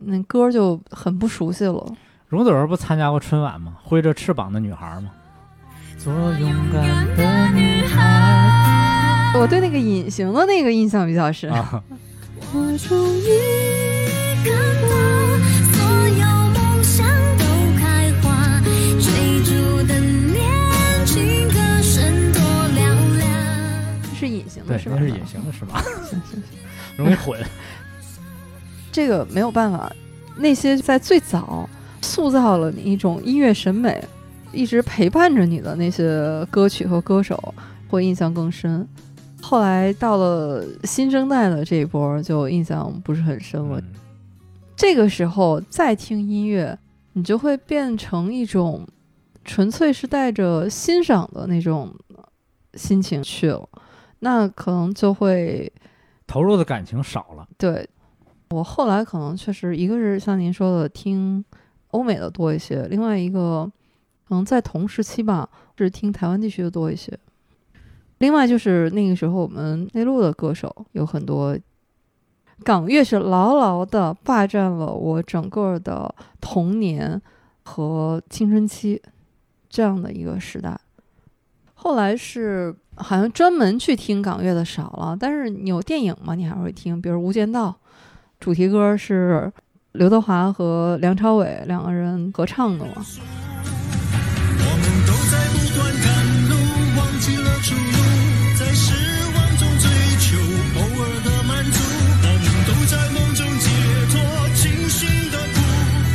[0.00, 1.94] 那歌就很不熟悉了。
[2.28, 3.76] 容祖儿不参加过春晚吗？
[3.82, 5.10] 挥着翅膀的女孩吗？
[5.98, 11.48] 做勇敢的女孩我对那个隐形的那个印象比较深。
[11.52, 11.82] 啊，
[12.52, 13.28] 我终于
[14.44, 14.52] 看
[14.88, 15.21] 到
[24.66, 24.96] 对，是吧？
[24.98, 25.82] 那是隐形的翅膀，
[26.96, 27.40] 容易混。
[28.92, 29.90] 这个没有办法，
[30.36, 31.68] 那些在最早
[32.00, 34.02] 塑造了你一种音乐审美，
[34.52, 37.54] 一直陪伴着你的那些歌曲和歌手，
[37.88, 38.86] 会印象更深。
[39.40, 43.78] 后来到了新生代的这一波，就印象不是很深了。
[43.80, 43.84] 嗯
[44.74, 46.76] 这个时候再听音乐，
[47.12, 48.84] 你就会变成一种
[49.44, 51.94] 纯粹是带着欣赏的那种
[52.74, 53.68] 心情去了，
[54.24, 55.70] 那可能就会
[56.26, 57.46] 投入的感情少了。
[57.58, 57.88] 对
[58.50, 61.44] 我后来可能确实一个是像您说的听
[61.88, 63.70] 欧美的多一些，另外一个
[64.28, 67.18] 可能在同时期吧是听台湾地区的多一些。
[68.18, 71.58] 另外就是那个时候我们内陆的歌手有很多，
[72.62, 77.20] 港乐是牢牢的霸占了我整个的童年
[77.64, 79.02] 和青春期
[79.68, 80.78] 这样的一个时代。
[81.74, 87.68] 后来是好像专门去听港乐的少了，但是你有电影嘛，你还会听，比如《无间道》，
[88.38, 89.50] 主题歌是
[89.92, 92.92] 刘德华和梁朝伟两个人合唱的嘛。
[94.64, 96.06] 我们都在不断赶
[96.48, 96.54] 路，
[96.98, 97.98] 忘记了出路，
[98.58, 98.94] 在失
[99.34, 99.88] 望中追
[100.20, 100.36] 求
[100.76, 101.76] 偶尔的满足。
[102.22, 103.66] 我们都在梦中解
[104.12, 104.14] 脱
[104.54, 105.56] 清醒的苦，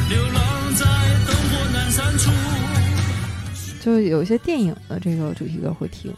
[0.09, 0.37] 流浪
[0.75, 0.85] 在
[1.25, 2.31] 灯火阑珊处。
[3.83, 6.13] 就有一些电影的这个主题歌会听，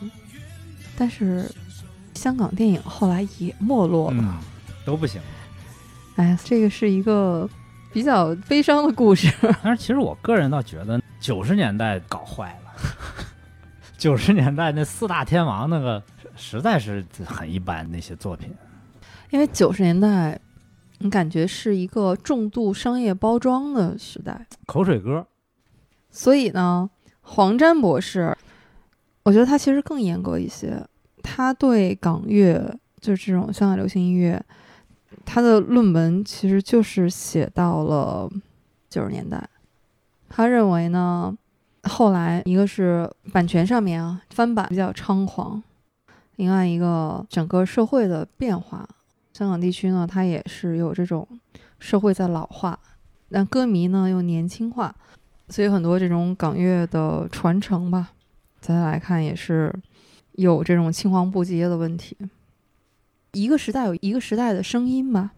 [1.00, 1.50] 但是
[2.14, 4.18] 香港电影后来也没落了。
[4.22, 4.38] 嗯，
[4.86, 5.22] 都不行。
[6.18, 7.50] 哎呀，这个是一个
[7.94, 9.34] 比较悲伤的故事。
[9.64, 12.72] 但是其实我个人倒觉得九十年代搞坏了，
[13.98, 16.04] 九十年代那四大天王那个
[16.36, 18.54] 实在是很一般，那些作品。
[19.30, 20.38] 因为九十年代，
[20.98, 25.26] 你感觉是一个重度商业包装的时代，口水歌，
[26.12, 26.89] 所以呢，
[27.22, 28.36] 黄沾博士，
[29.24, 30.86] 我觉得他其实更严格一些。
[31.22, 34.41] 他对港乐，就是这种香港流行音乐，
[35.26, 38.30] 他的论文其实就是写到了
[38.89, 39.47] 九十年代。
[40.30, 41.36] 他认为呢，
[41.84, 45.61] 后来一个是版权上面啊，翻版比较猖狂，
[46.38, 48.88] 另外一个整个社会的变化，
[49.34, 51.28] 香港地区呢，它也是有这种
[51.80, 52.80] 社会在老化，
[53.30, 54.95] 但歌迷呢又年轻化，
[55.49, 58.11] 所以很多这种港乐的传承吧，
[58.60, 59.74] 咱来看也是
[60.34, 62.18] 有这种青黄不接的问题。
[63.34, 65.32] 一个时代有一个时代的声音吧，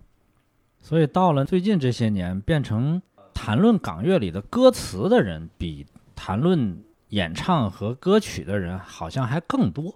[0.80, 3.02] 所以到了最近这些年，变成
[3.34, 9.94] 谈论港乐里的歌词的人比谈论演唱和歌曲的人好像还更多，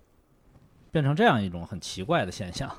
[0.91, 2.69] 变成这样一种很奇怪的现象。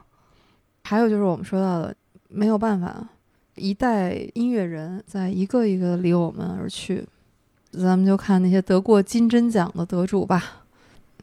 [0.85, 1.97] 还有就是我们说到的，
[2.29, 3.09] 没有办法，
[3.55, 7.07] 一代音乐人在一个一个离我们而去。
[7.77, 10.43] 咱们就看那些得过金针奖的得主吧，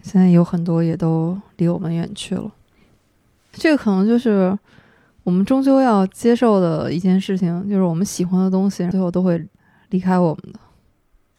[0.02, 2.52] 现在有很多也都离我们远去了。
[3.52, 4.58] 这个可能就是
[5.24, 9.44] 我们终究要接受的一件事情，就是我们喜欢的东西最后都会
[9.90, 10.60] 离开我们的。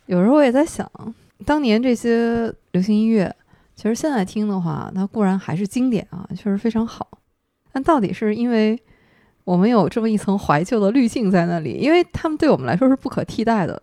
[0.07, 0.91] 有时候我也在想，
[1.45, 3.35] 当年这些流行音乐，
[3.75, 7.09] 其实现在听的话，它固然还是经典啊，确实非常好。
[7.73, 8.81] 但到底是因为
[9.45, 13.83] 我们有这么一层怀旧的滤镜在那里，因为他们对我们来说是不可替代的。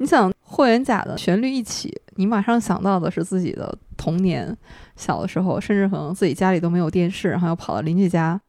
[0.00, 4.56] 你想霍元甲的旋律一起，你马上想到的是自己的童年，
[4.96, 8.40] 小的时候，甚至可能自己家里都没有电视，然后又跑到邻居家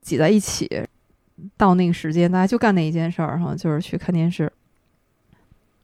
[0.00, 0.70] 挤在一起，
[1.56, 4.50] 到那个时间大家就干那一件事儿，然后就是去看电视。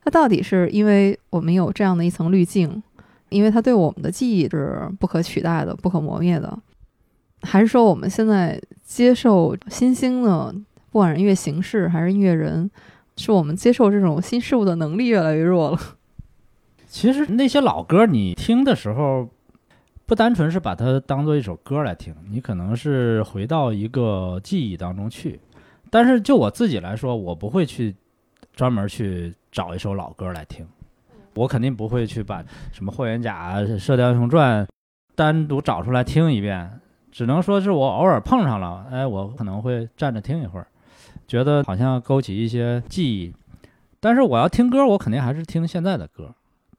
[0.05, 2.81] 它到底是因为我们有这样的一层滤镜，
[3.29, 6.57] 因为它对我们的记忆是不可取代的、不可磨灭的，
[7.43, 10.55] 还是说我们现在接受新兴的，
[10.93, 12.71] 不管是音乐形式还是音乐人，
[13.17, 15.79] 是我们接受这种新事物的能力越来越弱了？
[16.87, 19.29] 其实那些老歌，你听的时候，
[20.07, 25.41] 不单纯是把它当做一首歌来听，你可能是回到一个记忆当中去。
[25.91, 27.95] 但是就我自己来说，我不会去
[28.55, 30.67] 专门去找一首老歌来听，
[31.35, 34.65] 我肯定不会去把什么霍元甲、《射雕英雄传》
[35.15, 40.67] 单独找出来听一遍，只能说是我偶尔碰上了，哎，我可能会站着听一会儿，
[41.27, 43.33] 觉得好像勾起一些记忆。
[44.01, 46.35] 但是我要听歌，我肯定还是听现在的歌。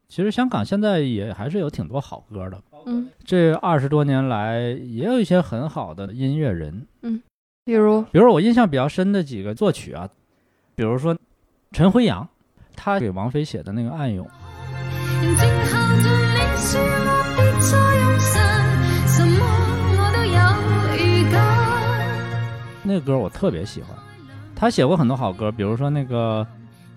[0.08, 7.22] 其实香港现在也还是有挺多好歌的，嗯，这二十多年来也有一些很好的音乐人，嗯
[7.66, 10.08] 比如比如我印象比较深的几个作曲啊，
[10.76, 11.14] 比如说
[11.74, 12.26] 陈辉阳，
[12.78, 14.26] 他给王菲写的那个《暗涌》，
[15.22, 17.40] 正後盡你說我別
[17.70, 18.32] 再用神，
[19.08, 19.44] 什麼
[19.98, 20.40] 我都有
[21.04, 21.36] 預感。
[22.84, 23.88] 那个歌我特别喜歡。
[24.60, 26.46] 他写过很多好歌，比如说那个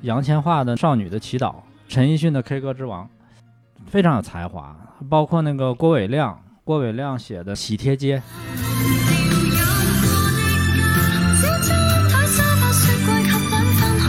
[0.01, 1.51] 杨千嬅的《少女的祈祷》，
[1.91, 3.05] 陈奕迅的《K 歌之王》，
[3.87, 4.75] 非常有才华。
[5.11, 8.17] 包括那个郭伟亮，郭伟亮写的《喜帖街》。
[11.37, 13.85] 小窗台沙發雪櫃及繽紛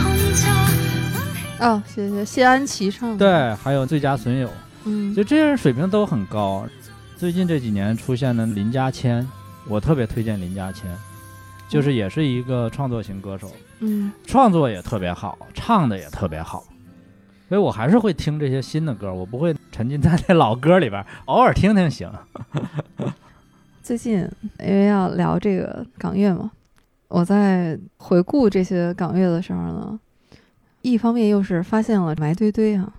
[1.60, 1.66] 茶。
[1.66, 4.48] 啊，謝謝謝安琪唱的，对，还有《最佳损友》。
[4.84, 6.66] 嗯，就这些人水平都很高。
[7.18, 9.28] 最近这几年出现的林家谦，
[9.68, 10.90] 我特别推荐林家谦，
[11.72, 13.50] 就是也是一个创作型歌手，
[13.80, 16.62] 嗯创作也特别好，唱的也特别好。
[17.48, 22.12] 所以我还是会听这些新的歌，我不会沉浸在那老歌里边，偶尔听听行。
[23.82, 24.28] 最近
[24.60, 26.50] 因为要聊这个港乐嘛，
[27.08, 29.98] 我在回顾这些港乐的时候呢，
[30.82, 32.92] 一方面又是发现了埋堆堆啊，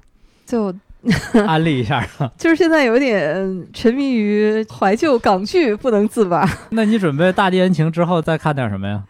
[0.47, 0.74] 就
[1.47, 6.47] 安利一下啊， 就是现在有点沉迷于怀旧港剧不能自拔。
[6.72, 9.04] 那你准备《大地恩情》之后再看点什么呀？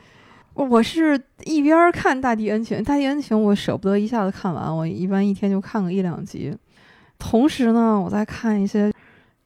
[0.56, 6.56] 我是一边看《大地恩情》，《大地恩情》我舍不得一下子看完，我一般一天就看个一两集。
[7.18, 8.92] 同时呢，我在看一些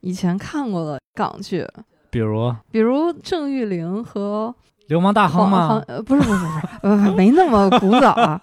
[0.02, 1.66] 以前看过的港剧，
[2.10, 2.40] 比如
[2.72, 4.54] 《比如郑裕玲和
[4.88, 5.82] 流氓大亨》吗？
[5.88, 6.40] 呃不是不是
[6.82, 8.42] 不是不是没那么古早啊，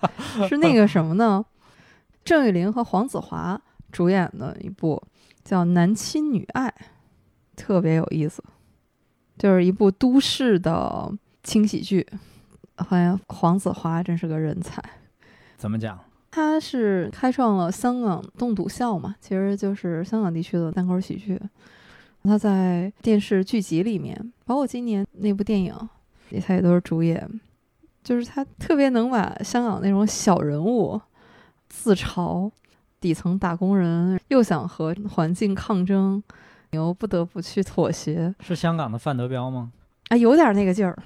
[0.48, 1.44] 是那个什么呢？
[2.24, 3.60] 郑裕玲和黄子华
[3.94, 5.00] 主演的一部
[5.44, 6.68] 叫《男亲女爱》，
[7.54, 8.42] 特别有意思，
[9.38, 11.10] 就是一部都市的
[11.44, 12.04] 轻喜剧。
[12.76, 14.82] 好像黄子华真是个人才，
[15.56, 15.96] 怎么讲？
[16.32, 21.40] 他是开创了香港栋笃笑嘛，其实就是香港地区的单口喜剧。
[22.24, 25.72] 他在电视剧集里面，包括今年那部电影，
[26.30, 27.40] 也他也都是主演。
[28.02, 31.00] 就是他特别能把香港那种小人物、
[31.68, 32.50] 自嘲、
[33.04, 36.22] 底层打工人，又想和环境抗争，
[36.70, 39.70] 又不得不去妥协，是香港的范德彪吗？
[40.08, 40.96] 哎，有点那个劲儿。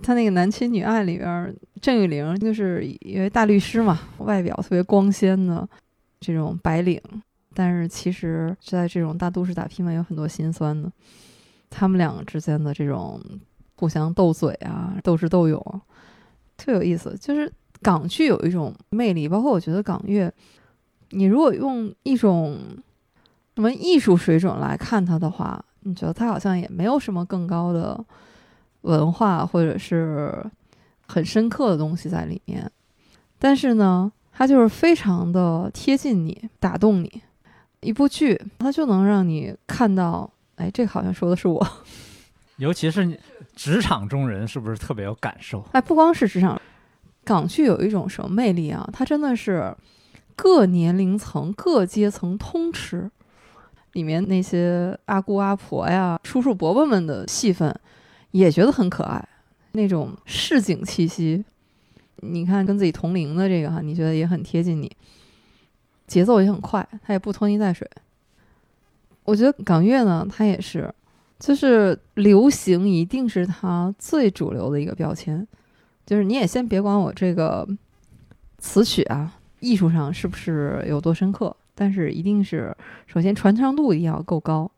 [0.00, 1.52] 他那个《男亲女爱》里边儿，
[1.82, 5.68] 郑裕玲就是一位大律师嘛，外表特别光鲜的
[6.20, 7.02] 这种白领，
[7.52, 10.88] 但是其实在这种大都市打拼嘛，有很多心酸的。
[11.68, 13.20] 他们两个之间的这种
[13.74, 15.80] 互相斗嘴啊，斗智斗勇，
[16.56, 17.16] 特有意思。
[17.20, 17.52] 就是
[17.82, 20.32] 港剧有一种魅力，包括我觉得港乐，
[21.10, 22.58] 你如果用一种
[23.54, 28.04] 什么艺术水准来看它的话，你觉得它好像也没有什么更高的。
[28.82, 30.32] 文化或者是
[31.08, 32.70] 很深刻的东西在里面，
[33.36, 37.22] 但是呢，它就是非常的贴近你，打动你。
[37.80, 41.66] 一部剧，它就能让你看到，哎，这好像说的是我。
[42.56, 43.18] 尤其是你
[43.56, 45.62] 职场中人，是不是特别有感受？
[45.72, 46.58] 哎，不光是职场，
[47.24, 48.88] 港剧有一种什么魅力啊？
[48.92, 49.76] 它真的是
[50.38, 53.10] 各年龄层、各阶层通吃。
[53.94, 57.74] 里面那些阿姑阿婆呀、叔叔伯伯们的戏份，
[58.30, 59.28] 也觉得很可爱，
[59.72, 61.44] 那种市井气息。
[62.20, 64.94] 你看，跟自己同龄的这个哈，你觉得也很贴近你，
[66.06, 67.90] 节奏也很快，它也不拖泥带水。
[69.24, 70.94] 我觉得港乐呢，它也是，
[71.40, 75.44] 就是流行一定是它最主流的一个标签。
[76.06, 77.66] 就是你也先别管我这个
[78.58, 84.70] 词曲啊，艺术上是不是有多深刻，但是一定是首先传唱度一定要够高。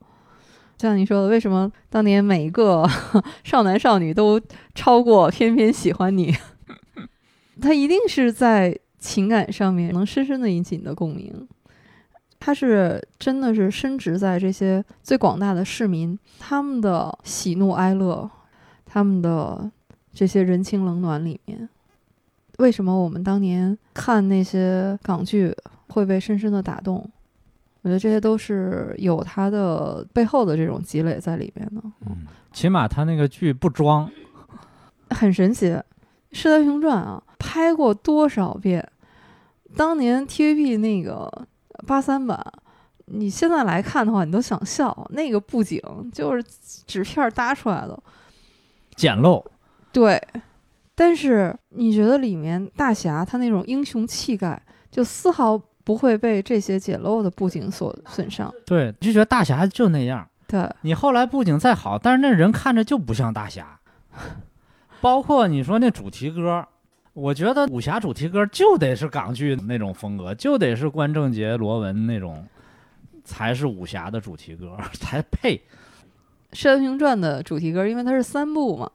[0.78, 2.88] 像你说的，为什么当年每一个
[3.44, 4.40] 少男少女都
[4.74, 6.32] 超过《偏偏喜欢你》？
[7.60, 11.46] 它一定是在情感上面能深深的引起你的共鸣。
[12.38, 18.30] 它是真的是深植在这些最广大的市民他们的喜怒哀乐，
[18.86, 19.70] 他们的
[20.14, 21.68] 这些人情冷暖里面。
[22.60, 25.54] 为什么我们当年看那些港剧
[25.88, 26.96] 会被深深的打动？
[27.82, 34.10] 我觉得这些都是有它的背后的这种积累在里面的，嗯，起码他那个剧不装，
[35.08, 35.68] 很神奇。
[36.32, 38.86] 《射雕英雄传》啊，拍过多少遍？
[39.74, 41.46] 当年 TVB 那个
[41.86, 42.38] 八三版，
[43.06, 45.08] 你现在来看的话，你都想笑。
[45.12, 45.80] 那个布景
[46.12, 46.44] 就是
[46.86, 47.98] 纸片搭出来的，
[48.94, 49.42] 简陋。
[49.90, 50.22] 对。
[51.00, 58.52] 但是你觉得里面大侠他那种英雄气概，就丝毫不会被这些简陋的布景所损伤。
[58.66, 60.28] 对，就觉得大侠就那样。
[60.46, 63.80] 对，你后来布景再好，但是那人看着就不像大侠。
[65.00, 66.68] 包括你说那主题歌，
[67.14, 72.46] 我觉得武侠主题歌就得是港剧那种风格，就得是关正杰、罗文那种，
[73.24, 75.56] 才是武侠的主题歌才配。
[76.52, 78.90] 《射雕英雄传》的主题歌，因为它是三部嘛，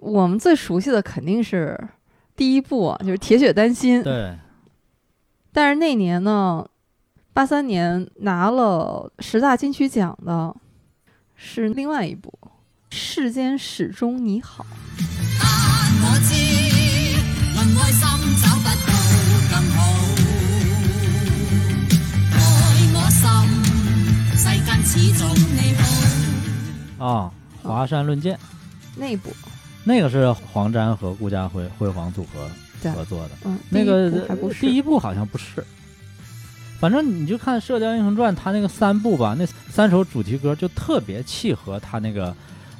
[0.00, 1.88] 我们最熟悉的肯定是
[2.36, 4.00] 第一部啊，就是《铁血丹心》。
[4.02, 4.36] 对，
[5.52, 6.66] 但是那年呢，
[7.32, 10.54] 八三年拿了十大金曲奖的
[11.34, 12.32] 是另外一部
[12.90, 14.64] 《世间始终你好》。
[15.40, 15.48] 但
[16.02, 16.34] 我知，
[17.54, 18.00] 論愛心
[18.42, 18.70] 找不到
[19.50, 19.76] 更好。
[22.34, 22.36] 愛
[22.94, 23.20] 我心，
[24.36, 25.22] 世間始終
[25.54, 25.74] 你
[26.98, 27.04] 好。
[27.06, 27.30] 啊，
[27.62, 28.38] 华山论剑
[28.96, 29.30] 那一部，
[29.88, 34.10] 那个是黄沾和顾家辉辉煌组合合作的，嗯，那个
[34.60, 35.64] 第一部好像不是。
[36.78, 42.32] 反正你就看《射雕英雄传》，它那个三部吧，那三首主题歌就特别契合它那个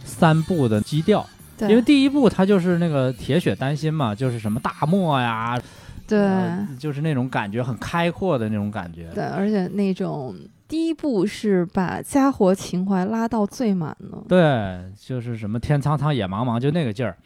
[0.04, 1.26] 三部的基调。
[1.56, 5.58] 对，因为第一部它就是那个铁血丹心嘛，就是什么大漠呀，
[6.06, 9.08] 对、呃就是那种感觉很开阔的那种感觉。
[9.14, 10.36] 对，而且那种
[10.68, 17.16] 第一部是把家国情怀拉到最满呢，对，就是什么天苍苍野茫茫，就那个劲儿。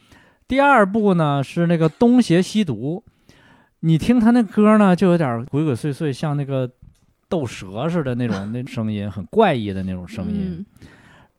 [0.47, 3.03] 第二部呢是那个东邪西毒，
[3.81, 6.71] 你听他那歌呢，就有点鬼鬼祟祟，像那个
[7.29, 10.57] 斗蛇似的那种那声音，很怪异的那种声音。
[10.59, 10.67] 嗯，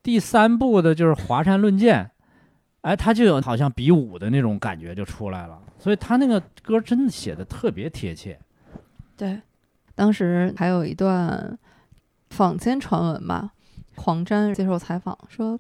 [0.03, 2.11] 第三部的就是华山论剑，
[2.81, 8.37] 哎，他就有好像比武的那种感觉就出来了，所以他那个歌真的写的特别贴切。
[9.15, 9.39] 对。
[9.95, 11.55] 当时还有一段
[12.33, 13.51] 坊间传闻吧，
[13.95, 15.59] 黄沾接受采访说，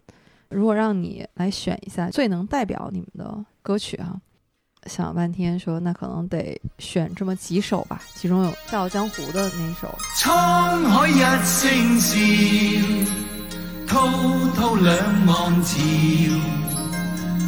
[0.49, 4.19] 如果让你来选一下最能代表你们的歌曲啊，
[4.87, 11.13] 想了半天说那可能得选这么几首吧，其中有《笑傲江湖》的那一首，沧海一
[11.45, 12.11] 声笑，
[13.85, 14.09] 滔
[14.55, 15.77] 滔两岸潮，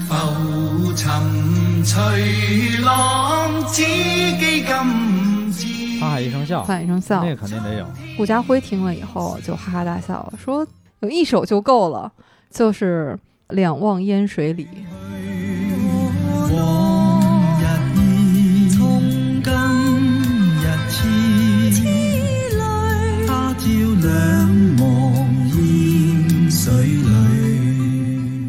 [0.07, 5.84] 浮沉随浪，只記今朝。
[5.95, 6.07] 沧朝。
[6.07, 7.29] 海一声笑，《喊一声笑那》。
[7.35, 7.85] 个肯定得有。
[8.17, 10.65] 顾家辉听了以后就哈哈大笑，说
[10.99, 12.11] 有一首就够了，
[12.49, 13.17] 就是
[13.55, 14.65] 《两望烟水里》。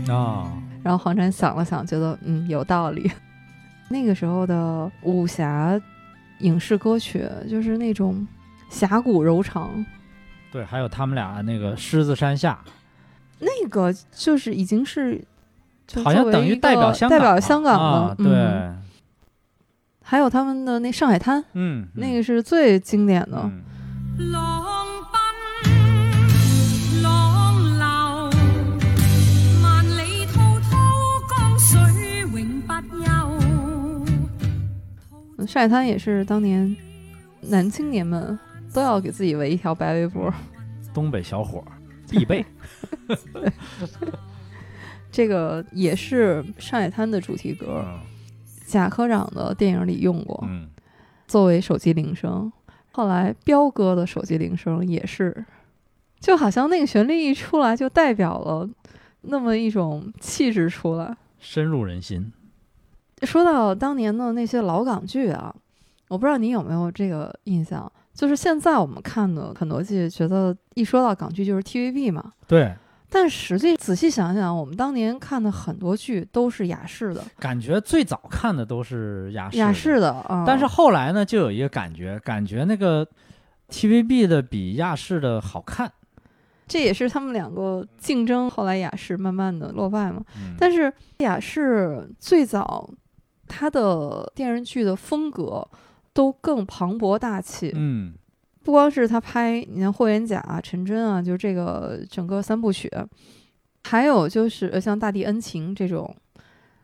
[0.08, 0.50] 啊，
[0.82, 3.10] 然后黄沾想了想，觉得嗯有道理。
[3.88, 5.78] 那个时候的武侠
[6.40, 8.26] 影视歌曲就是那种
[8.68, 9.84] 侠骨柔肠，
[10.52, 12.58] 对，还有他们俩那个狮子山下，
[13.38, 15.22] 那个就是已经是
[15.86, 18.24] 就好像等于代表香港了，代表香港了，啊，嗯。
[18.24, 18.74] 对，
[20.02, 23.50] 还有他们的那上海滩，嗯，那个是最经典的。
[35.46, 36.76] 嗯上海滩也是当年
[37.42, 38.36] 男青年们
[38.74, 40.32] 都要给自己围一条白围脖。
[40.92, 41.70] 东北小伙儿
[42.10, 42.44] 必备。
[45.12, 48.00] 这个也是上海滩的主题歌，嗯
[48.66, 50.68] 贾科长的电影里用过，嗯，
[51.28, 52.52] 作为手机铃声。
[52.90, 55.44] 后来彪哥的手机铃声也是，
[56.18, 58.68] 就好像那个旋律一出来，就代表了
[59.20, 61.16] 那么一种气质出来。
[61.38, 62.32] 深入人心。
[63.22, 65.54] 说到当年的那些老港剧啊，
[66.08, 72.74] 我不知道你有没有这个印象，就是现在我们看的很多剧，觉得一说到港剧就是 TVB 嘛，对，
[73.08, 80.44] 但实际仔细想想，我们当年看的很多剧都是雅视的，感觉最早看的都是亚视的，雅视的啊。
[80.46, 83.06] 但是后来呢，就有一个感觉，感觉那个
[83.70, 85.90] TVB 的比亚视的好看。
[86.68, 90.20] 这也是他们两个竞争，后来雅视慢慢的落败嘛。
[90.36, 92.90] 嗯，但是雅视最早
[93.48, 95.66] 它的电视剧的风格
[96.12, 98.14] 都更磅礴大气，嗯，
[98.62, 102.90] 不光是他拍，你像霍元甲、啊、陈真啊，就这个整个三部曲，
[103.84, 106.16] 还有就是呃像《大地恩情》这种，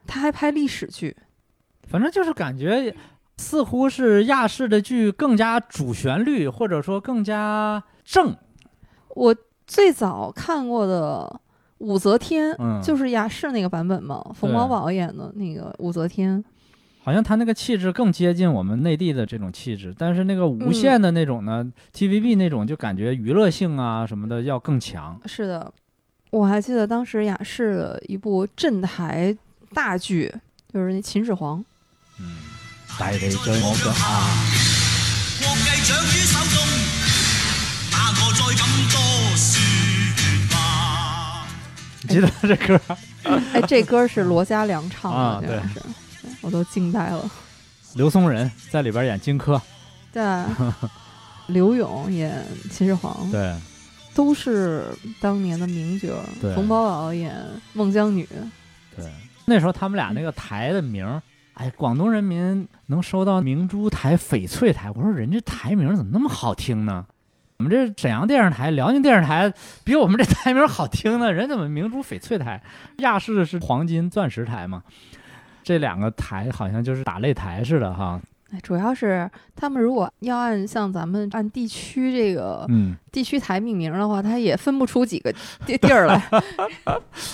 [0.06, 1.16] 他还拍历史剧。
[1.88, 2.94] 反正就是感觉
[3.36, 8.34] 似乎是亚视的剧更加主旋律，或者说更加正。
[9.10, 9.36] 我
[9.66, 11.40] 最早看过的
[11.82, 16.42] 武则天，嗯，就是雅视那个版本嘛，冯宝宝演的那个武则天。
[17.04, 25.20] 好像他那个气质更接近我们内地的这种气质，但是那个嗯无线的那种呢、t v b 那种就感觉娱乐性啊什么的要更强。
[25.26, 25.72] 是的，
[26.30, 29.36] 我还记得当时雅视的一部镇台
[29.74, 30.32] 大剧，
[30.72, 31.58] 就是那《秦始皇》。
[32.20, 32.36] 嗯，
[32.96, 34.06] 大地在我腳下，
[35.40, 36.56] 國計掌於手中，
[37.90, 38.62] 哪個再敢
[42.20, 42.80] 你記得这歌？
[43.52, 45.80] 哎，这歌是罗嘉良唱的，啊这个是，
[46.40, 47.30] 我都惊呆了。
[47.94, 49.60] 刘松仁在里边演荆轲，
[50.12, 50.22] 对，
[51.48, 53.54] 刘勇演秦始皇，对
[54.14, 54.86] 都是
[55.20, 56.08] 当年的名角
[56.54, 57.34] 冯宝宝演
[57.72, 58.28] 孟姜女，
[58.96, 59.10] 对。
[59.44, 61.20] 那时候他们俩那个台的名，
[61.54, 67.04] 哎，广东人民能收到明珠台、翡翠台，我说人家台名怎么那么好听呢？
[67.62, 69.54] 我们这沈阳电视台、辽宁电视台
[69.84, 72.60] 比我们这台名好听呢，人怎么明珠、翡翠台？
[72.96, 74.82] 亚视是黄金、钻石台嘛？
[75.62, 78.20] 这两个台好像就是打擂台似的哈。
[78.50, 85.32] 哎，主要是他们如果要按像咱们按地区这个嗯，地区台命名的话，它也分不出几个
[85.64, 86.18] 地地儿来，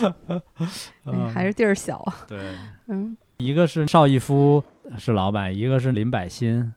[1.32, 2.04] 还是地儿小。
[2.26, 2.38] 对。
[2.88, 4.62] 嗯，一个是邵逸夫
[4.98, 6.74] 是老板，一个是林百欣，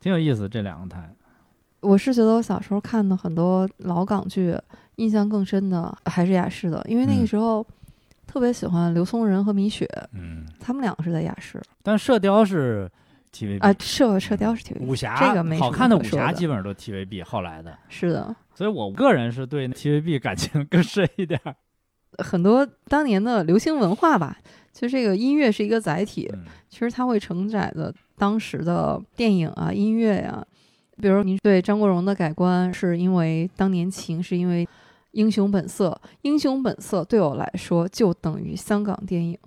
[0.00, 0.48] 挺有意思。
[0.48, 1.10] 这两个台，
[1.80, 4.56] 我是觉得我小时候看的很多老港剧，
[4.96, 7.26] 印象更深的还是雅视的，因为那个嗯。
[7.26, 7.64] 时候
[8.26, 12.90] 特别喜欢刘松仁和米雪，嗯，他们两个是在雅视但射雕是
[13.32, 21.54] TVB 啊，射射雕是 TVB，武侠这个没好看的武侠基本上都 TVB 后来的，是的，所以我个人是对 TVB 感情更深一点儿。
[22.24, 24.36] 很多当年的流行文化吧，
[24.72, 26.44] 其实这个音乐是一个载体，嗯。
[26.68, 30.44] 其实它会承载的当时的电影啊、音乐呀、
[31.00, 34.64] 比如您对张国荣的改观，是因为当年情，是因为
[35.12, 35.98] 《英雄本色》。
[36.22, 39.38] 《英雄本色》对我来说就等于香港电影，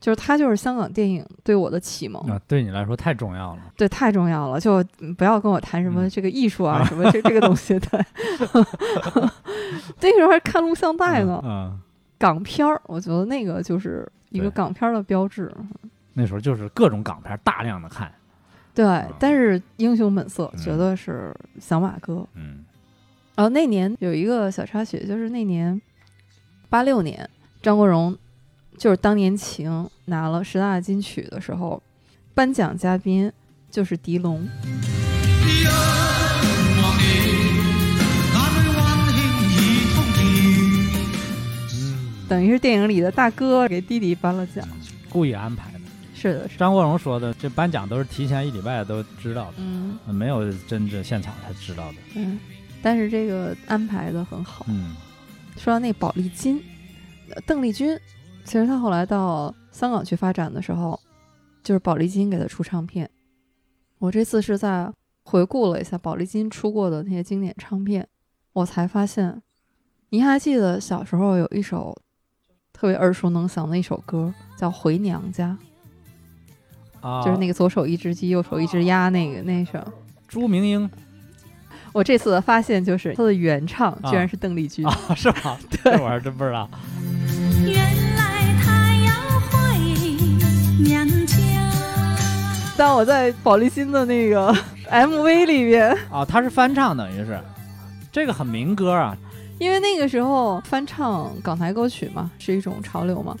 [0.00, 2.22] 就是它就是香港电影对我的启蒙。
[2.30, 3.62] 啊，对你来说太重要了。
[3.76, 7.78] 对，太重要了，就嗯不要跟我谈什么嗯这个艺术啊，什么这这个东西。
[7.78, 8.00] 对，
[10.00, 11.80] 那个时候还看录像带呢，嗯，
[12.18, 15.52] 港片儿，我觉得那个就是一个港片儿的标志。
[16.14, 18.12] 那时候就是各种港片大量的看。
[18.74, 22.26] 对，但是《英雄本色》嗯绝对是小马哥。
[22.34, 22.64] 嗯
[23.34, 25.80] 然后那年有一个小插曲，就是那年
[26.68, 27.28] 八六年，
[27.62, 28.16] 张国荣
[28.76, 31.82] 就是当年情拿了十大金曲的时候，
[32.34, 33.32] 颁奖嘉宾
[33.70, 34.46] 就是狄龙。
[42.28, 44.66] 等于是电影里的大哥给弟弟颁了奖。
[45.10, 45.71] 故意安排的。
[46.22, 51.98] 是的，是的，张国荣说的，这颁奖都是提前一礼拜都知道的，嗯没有真正现场才知道的。
[52.14, 52.38] 嗯，
[52.80, 54.64] 但是这个安排的很好。
[54.68, 54.94] 嗯
[55.58, 56.62] 说到那宝丽金，
[57.28, 57.98] 呃邓丽君，
[58.44, 60.98] 其实她后来到香港去发展的时候，
[61.62, 63.10] 就是宝丽金给她出唱片。
[63.98, 64.90] 我这次是在
[65.24, 68.08] 回顾了一下宝丽金出过的那些经典唱片，
[68.52, 69.42] 我才发现，
[70.08, 71.96] 您还记得小时候有一首
[72.72, 75.56] 特别耳熟能详的一首歌，叫《回娘家》，
[77.02, 79.78] 啊，就是那个左手一只鸡，右手一只鸭那个那首。
[80.26, 80.90] 朱明英
[81.92, 84.86] 我这次的发现就是他的原唱居然啊是邓丽君。
[84.86, 85.58] 啊，是吧？
[85.68, 86.66] 这我还真不知道。
[87.66, 87.76] 原
[88.16, 89.12] 来他要
[89.50, 89.78] 回
[90.82, 91.36] 娘家。
[92.78, 94.50] 但我在宝丽金的那个
[94.90, 97.38] MV 里边，啊，他是翻唱，等于是
[98.10, 99.14] 这个很民歌啊。
[99.58, 103.36] 因为那个时候翻唱港台歌曲嘛，是一种潮流嘛。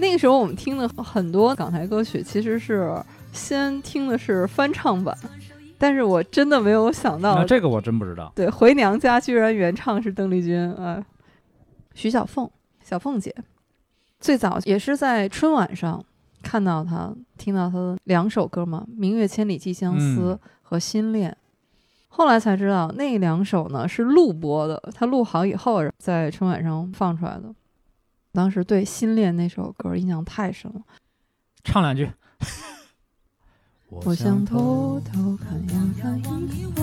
[0.00, 2.92] 那个时候我们听的很多港台歌曲，其实是
[3.32, 5.16] 先听的是翻唱版，
[5.78, 8.32] 但是我真的没有想到，这个我真不知道。
[8.34, 11.04] 对，回娘家居然原唱是邓丽君啊，
[11.94, 12.50] 徐小凤，
[12.82, 13.34] 小凤姐，
[14.18, 16.02] 最早也是在春晚上
[16.42, 21.30] 看到她，听到她的两首歌嘛，《明月千里寄相思》嗯和《心恋》。
[22.08, 27.54] 后来才知道那两首呢是录播的，她录好以后在春晚上放出来的。
[28.32, 30.80] 当时对《心恋》那首歌印象太深了，
[31.64, 32.10] 唱两句。
[33.88, 36.22] 我想偷偷看呀看一
[36.72, 36.82] 对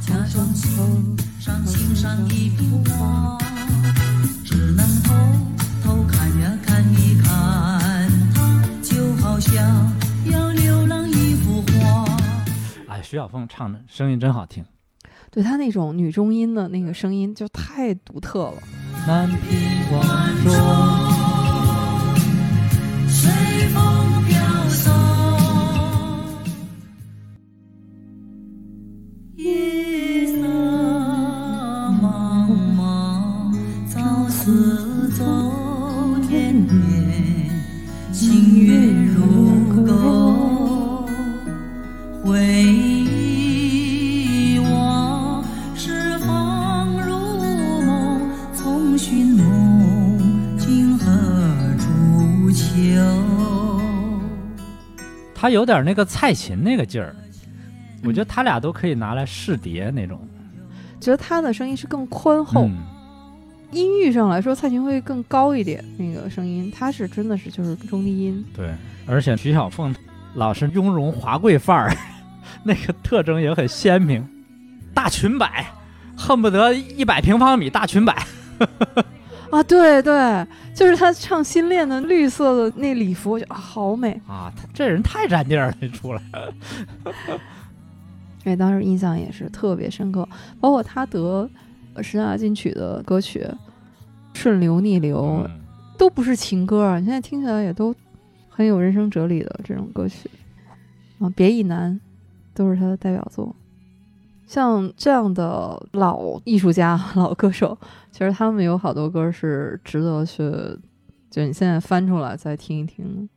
[0.00, 3.38] 假装欣赏欣赏一幅画，
[4.44, 5.14] 只能偷
[5.84, 9.92] 偷看呀看一看它，就好像
[10.28, 12.04] 要流浪一幅画。
[12.88, 14.64] 哎，徐小凤唱的声音真好听。
[15.30, 18.60] 对她那种女中音的那个声音就太独特了。
[19.06, 19.36] 南屏
[19.92, 20.00] 晚
[20.42, 20.50] 钟，
[23.06, 23.30] 随
[23.68, 24.32] 风飘
[24.70, 24.82] 送，
[55.44, 57.14] 他有点那个蔡琴那个劲儿，
[58.02, 60.18] 我觉得他俩都可以拿来试碟那种。
[60.98, 62.78] 觉得他的声音是更宽厚，嗯，
[63.70, 68.42] 音域上来说，蔡琴会更高一点，那个声音，他是真的是就是中低音。
[68.56, 68.72] 对，
[69.06, 69.94] 而且徐小凤
[70.32, 71.94] 老是雍容华贵范儿，
[72.64, 74.26] 那个特征也很鲜明，
[74.94, 75.66] 大裙摆，
[76.16, 78.16] 恨不得一百平方米大裙摆。
[79.54, 80.44] 啊，对对，
[80.74, 84.20] 就是他唱《新恋》的绿色的那礼服，我觉得、啊、好美。
[84.26, 86.20] 啊，他这人太占地儿了，一出来。
[88.44, 90.28] 因为当时印象也是特别深刻，
[90.60, 91.48] 包括他得
[92.02, 93.46] 十大金曲的歌曲
[94.34, 95.60] 《顺流逆流》嗯
[95.96, 97.94] 都不是情歌啊，你现在听起来也都
[98.48, 100.28] 很有人生哲理的这种歌曲
[101.20, 101.92] 啊，《别亦难》
[102.52, 103.54] 都是他的代表作。
[104.46, 107.76] 像这样的老艺术家、 老歌手，
[108.10, 110.42] 其实他们有好多歌是值得去，
[111.30, 113.28] 就你现在翻出来再听一听。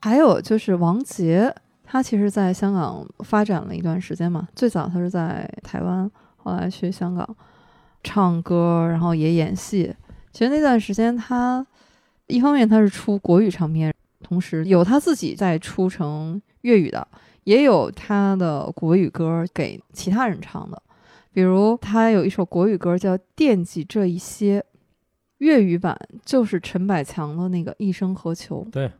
[0.00, 7.36] 还有就是王杰，他其实在香港发展了一段时间嘛，最早他是在台湾，后来去香港
[8.04, 9.92] 唱歌，然后也演戏。
[10.32, 11.66] 其实那段时间他
[12.28, 17.08] 一方面他是出国语唱片，同时有他自己在出成粤语的，
[17.48, 20.82] 也有他的国语歌给其他人唱的。
[21.32, 24.60] 比如他有一首国语歌叫《惦记这一些》，
[25.38, 28.62] 粤语版就是陈百强的那个《一生何求》。
[28.70, 28.92] 对，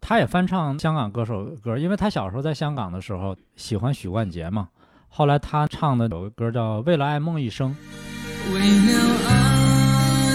[0.00, 4.70] 他也翻唱香港歌手的歌，因为他小时候在香港的时候喜欢许冠杰嘛。
[5.06, 7.70] 后来他唱的有个歌叫《为了爱梦一生》，
[8.52, 8.64] 为了
[9.28, 10.34] 爱，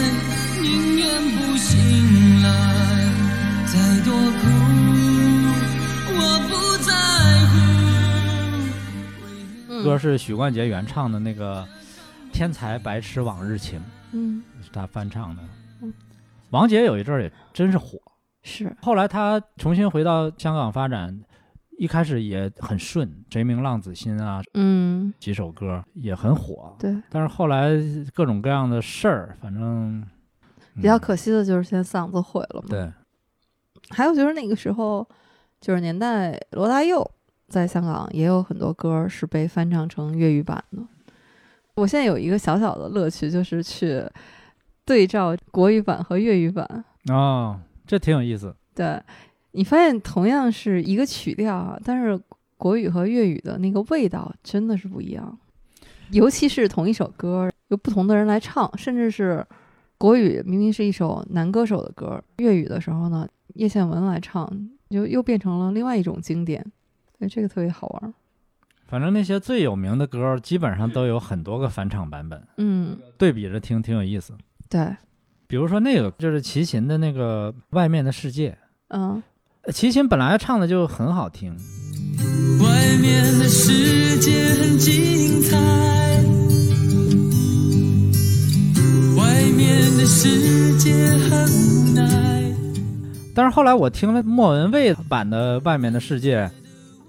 [0.62, 2.48] 宁愿不醒来，
[3.66, 4.89] 再多苦
[9.84, 11.64] 歌是许冠杰原唱的那个
[12.32, 13.80] 《天才白痴往日情》，
[14.12, 15.42] 嗯，是他翻唱的
[15.82, 15.94] 嗯。
[16.52, 18.00] 王杰有一阵儿也真是火，
[18.44, 21.20] 是后来他重新回到香港发展，
[21.78, 26.96] 一开始也很顺，《贼名浪子心》啊嗯，几首歌也很火，对。
[27.10, 27.72] 但是后来
[28.14, 30.04] 各种各样的事儿，反正
[30.76, 32.68] 比较嗯可惜的就是现在嗓子毁了嘛。
[32.70, 32.92] 对，
[33.90, 35.08] 还有就是那个时候
[35.62, 37.10] 九十年代，罗大佑
[37.50, 40.82] 在香港也有很多歌是被翻唱成粤语版的。
[41.76, 44.04] 我现在有一个小小的乐趣，就是去
[44.86, 46.86] 对照国语版和粤语版。
[47.10, 48.56] 哦，这挺有意思。
[48.76, 49.02] 对
[49.52, 52.20] 你发现同样是一个曲调啊，但是
[52.58, 55.38] 国语和粤语的那个味道真的是不一样。
[56.12, 59.46] 尤其是同一首歌，由不同的人来唱，甚至是
[59.98, 64.52] 国语明明是一首男歌手的歌，粤语的时候呢，叶倩文来唱，
[64.90, 66.66] 就又变成了另外一种经典。
[67.20, 68.14] 所以这个特别好玩。
[68.88, 74.34] 反正那些最有名的歌，基本上都有很多个返场版本，嗯，对比着听挺有意思。
[74.68, 74.96] 对，
[75.46, 78.52] 比如说那个就是齐秦的那个《外面的世界》，
[78.88, 79.22] 嗯，
[79.64, 81.52] 呃齐秦本来唱的就很好听，
[82.64, 85.58] 外面的世界很精彩，
[89.18, 90.94] 外面的世界
[91.30, 92.56] 很无奈。
[93.36, 96.46] 但是后来我听了莫文蔚版的《外面的世界》，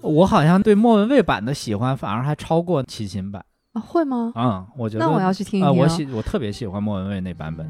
[0.01, 3.79] 我好像对莫文蔚版的喜欢反而还超过齐秦版啊？
[3.79, 4.33] 会吗？
[4.35, 5.77] 嗯，我觉得那我要去听一听。
[5.77, 7.67] 我喜我特别喜欢莫文蔚那版本。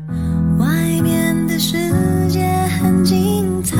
[0.57, 1.91] 外面的世
[2.29, 2.47] 界
[2.79, 3.77] 很精彩，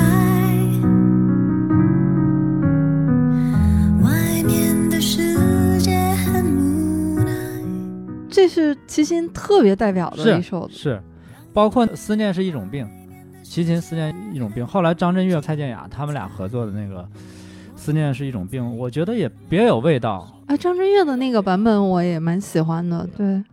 [4.03, 7.33] 外面的世界很无奈。
[8.29, 11.01] 这是齐秦特别代表的一首，是，
[11.53, 12.85] 包括《思念是一种病》，
[13.43, 14.67] 齐秦思念一种病。
[14.67, 17.07] 后来张震岳、蔡健雅他们俩合作的那个。
[17.81, 20.31] 思念是一种病》，我觉得也别有味道。
[20.45, 23.43] 啊，张震岳的那个版本我也蛮喜欢的，对，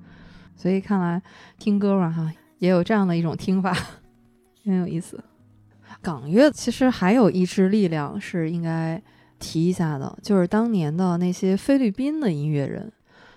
[0.55, 1.22] 所以看来
[1.59, 3.74] 听歌嘛哈，也有这样的一种听法，
[4.66, 5.18] 很有意思。
[6.03, 9.03] 港乐其实还有一支力量是应该
[9.39, 12.93] 提一下的，就是当年的那些菲律宾的音乐人，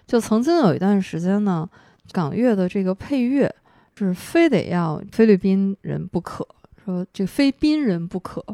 [0.05, 1.69] 就曾经有一段时间呢，
[2.11, 3.49] 港乐的这个配乐
[3.95, 6.45] 是非得要菲律宾人不可，
[6.83, 8.45] 说这非宾人不可，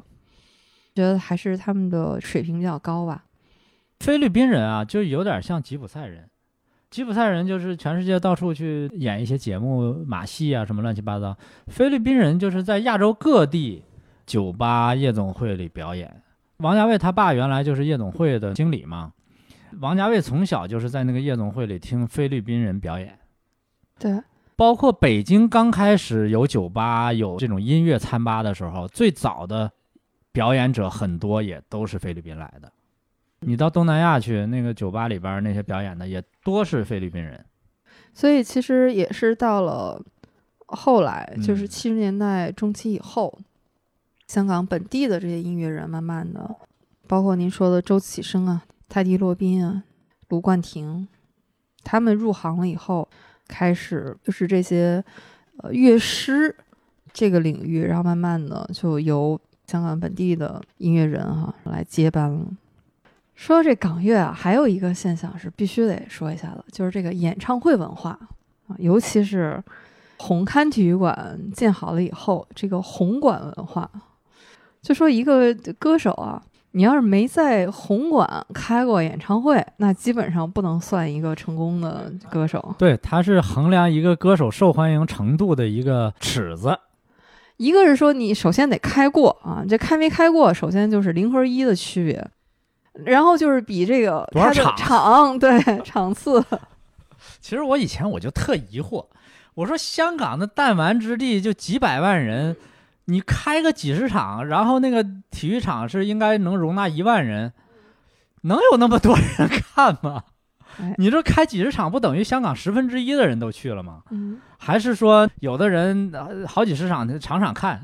[0.97, 3.23] 觉得还是他们的水平比较高吧。
[3.99, 6.27] 菲律宾人啊，就有点像吉普赛人。
[6.89, 11.37] 吉普赛人就是全世界到处去演一些节目、马戏啊什么乱七八糟。
[11.67, 13.83] 菲律宾人就是在亚洲各地
[14.25, 16.23] 酒吧、夜总会里表演。
[16.57, 19.11] 王家卫他爸原来就是夜总会的经理嘛，
[19.81, 23.19] 王家卫从小就是在那个夜总会里听菲律宾人表演。
[23.99, 24.19] 对，
[24.55, 29.71] 包括北京刚开始有酒吧、有这种音乐餐吧的时候，最早的
[30.37, 32.71] 表演者很多也都是菲律宾来的。
[33.39, 37.43] 你到东南亚去，那个酒吧里边那些表演的也多是菲律宾人。
[38.13, 39.99] 所以其实也是到了
[40.67, 43.35] 后来，就是嗯七十年代中期以后，
[44.27, 46.55] 香港本地的这些音乐人，慢慢的，
[47.07, 49.83] 包括您说的周启生啊、泰迪罗宾啊、
[50.29, 51.07] 卢冠廷，
[51.83, 53.09] 他们入行了以后，
[53.47, 55.03] 开始就是这些
[55.63, 56.55] 呃乐师
[57.11, 62.45] 这个领域，然后慢慢的就由香港本地的音乐人哈、来接班了。
[63.35, 68.11] 说到这港乐啊，还有一个现象是必须得说一下的，就是这个演唱会文化
[68.67, 69.61] 啊，尤其是
[70.17, 73.89] 红磡体育馆建好了以后，这个红馆文化，
[74.81, 76.41] 就说一个歌手啊，
[76.71, 82.73] 你要是没在红馆开过演唱会，那基本上不能算一个成功的歌手。
[82.79, 86.79] 对，它是衡量一个歌手受欢迎程度的一个尺子。
[87.57, 92.25] 一个是说你首先得开过啊，这开没开过，首先就是零和一的区别，
[93.05, 96.43] 然后就是比这个多少它的场场 对场次，
[97.41, 99.05] 其实我以前我就特疑惑，
[99.55, 102.55] 我说香港的弹丸之地就几百万人，
[103.05, 107.53] 你开个几十场，然后那个体育场是应该能容纳一万人，
[108.41, 110.36] 能有那么多人看吗哎？
[110.97, 114.01] 你这开几十场，不等于香港十分之一的人都去了吗？
[114.11, 117.81] 嗯，还是说有的人呃好几十场场场看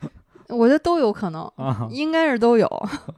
[0.48, 1.42] 我觉得都有可能。
[1.56, 1.86] 啊？
[1.90, 2.66] 应该是都有，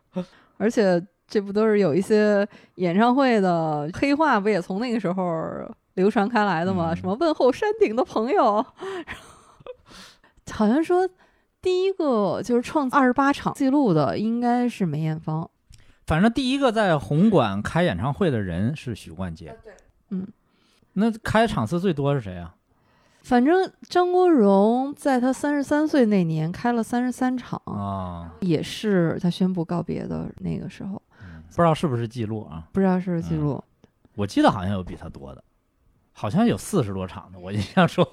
[0.59, 2.47] 而且这不都是有一些
[2.77, 5.25] 演唱会的黑话，不也从那个时候
[5.95, 6.93] 流传开来的吗？
[6.93, 8.64] 嗯什么问候山顶的朋友，
[10.53, 11.09] 好像说
[11.62, 15.49] 第一个就是创二十八场记录的应该是梅艳芳，
[16.07, 19.57] 反正第一个在红馆开演唱会的人是许冠杰。
[20.11, 20.27] 嗯，
[20.95, 22.55] 那开场次最多是谁啊？
[23.23, 31.01] 反正张国荣在他三十三岁那年开了三十三场，啊、也是他宣布告别的那个时候，
[31.55, 32.67] 不知道是不是记录啊？
[32.73, 33.63] 不知道是不是记录。
[34.17, 35.45] 我记得好像有比他多的，
[36.13, 37.39] 好像有四十多场的。
[37.39, 38.05] 我印象中，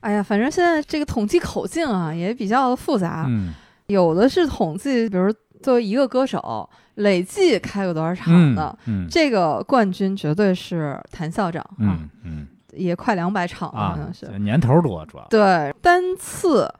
[0.00, 3.54] 哎呀，反正现在这个统计口径啊也比较的复杂，嗯
[3.86, 14.38] 有的是统计，比如作为一个歌手累计开过多少场嗯的，嗯这个冠军绝对是谭校长啊，嗯嗯也快两百场了，好啊像，是。
[14.38, 15.26] 年头多主要。
[15.28, 16.70] 对，单次，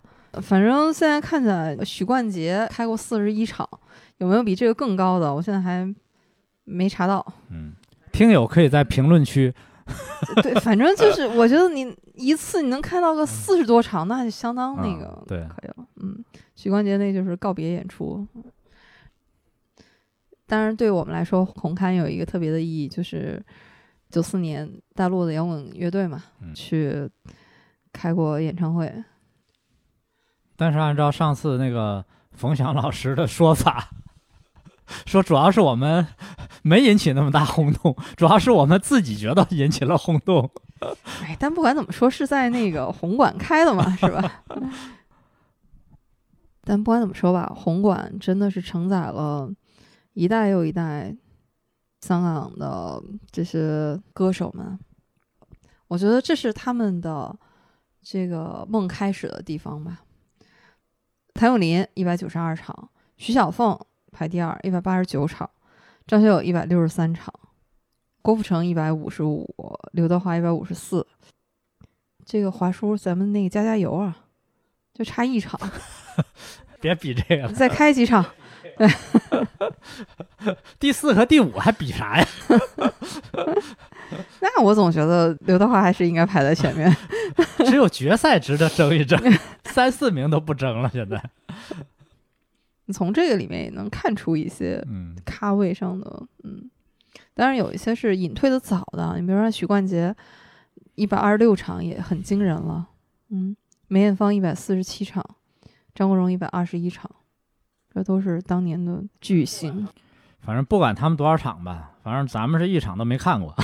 [0.43, 3.69] 反正现在看起来许冠杰开过四十一场，
[4.19, 5.35] 有没有比这个更高的？
[5.35, 5.95] 我现在还
[6.65, 7.25] 没查到。
[7.51, 7.73] 嗯，
[8.13, 9.53] 听友可以在评论区
[10.43, 15.87] 对，反正就是 我觉得你一次你能开到个四十多场，那就相当那啊个对可以了。
[16.03, 16.23] 嗯，
[16.55, 18.27] 许冠杰那就是告别演出。
[20.47, 23.43] 当然，对我们来说，红磡有一个特别的意义，就是
[24.11, 27.09] 九四年大陆的摇滚乐队嘛，嗯去
[27.93, 28.93] 开过演唱会。
[30.57, 33.91] 但是按照上次那个冯翔老师的说法，
[35.05, 36.07] 说主要是我们
[36.63, 40.51] 没引起那么大轰动，主要是我们自己觉得引起了轰动。
[41.23, 44.43] 哎，但不管怎么说，是在那个红馆开的嘛，是吧？
[46.63, 49.51] 但不管怎么说吧，红馆真的是承载了
[50.17, 51.15] 一代又一代
[52.01, 54.79] 香港的这些歌手们。
[55.89, 57.39] 我觉得这是他们的
[58.03, 60.01] 这个梦开始的地方吧。
[61.35, 62.89] 谭咏麟一百九十二场，
[63.19, 63.79] 徐小凤
[64.11, 65.49] 排第二，一百八十九场，
[66.07, 67.31] 张学友一百六十三场，
[68.23, 69.47] 郭富城一百五十五，
[69.93, 71.07] 刘德华一百五十四。
[72.25, 74.17] 这个华叔，咱们那个加加油啊，
[74.95, 75.61] 就差一场，
[76.81, 78.25] 别比这个了，再开几场。
[80.79, 82.27] 第四和第五还比啥呀？
[84.41, 86.95] 那 那我总觉得刘德华还是应该排在前面。
[87.67, 89.19] 只有决赛值得争一争，
[89.65, 90.89] 三四名都不争了。
[90.93, 91.21] 现在，
[92.85, 96.71] 你从这个里面也能看出一些嗯，咖位上的，嗯，
[97.35, 100.15] 当然有一些是隐退的早的，你比如说许冠杰
[100.95, 102.87] 一百二十六场也很惊人了，
[103.31, 103.57] 嗯，
[103.89, 105.25] 梅艳芳一百四十七场，
[105.95, 107.11] 张国荣一百二十一场，
[107.97, 109.89] 这都是当年的巨星
[110.41, 113.55] 反正不管他们多少场吧，反正咱们是一场都没看过。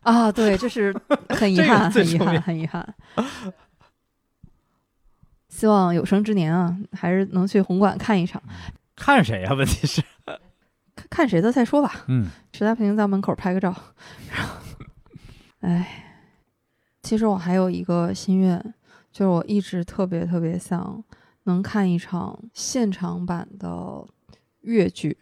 [0.00, 0.32] 啊！
[0.32, 0.92] 对，这是
[1.28, 2.94] 很遗 憾，很遗憾，很遗憾。
[5.48, 8.42] 希望有生之年啊，还是能去红馆看一场，
[8.96, 10.02] 看谁呀、问题是，
[10.96, 12.04] 看看谁的再说吧。
[12.08, 13.72] 嗯，实在不行，在门口拍个照。
[15.60, 16.18] 哎，
[17.04, 18.60] 其实我还有一个心愿，
[19.12, 21.00] 就是我一直特别特别想
[21.44, 24.06] 能看一场现场版的
[24.60, 25.16] 越剧，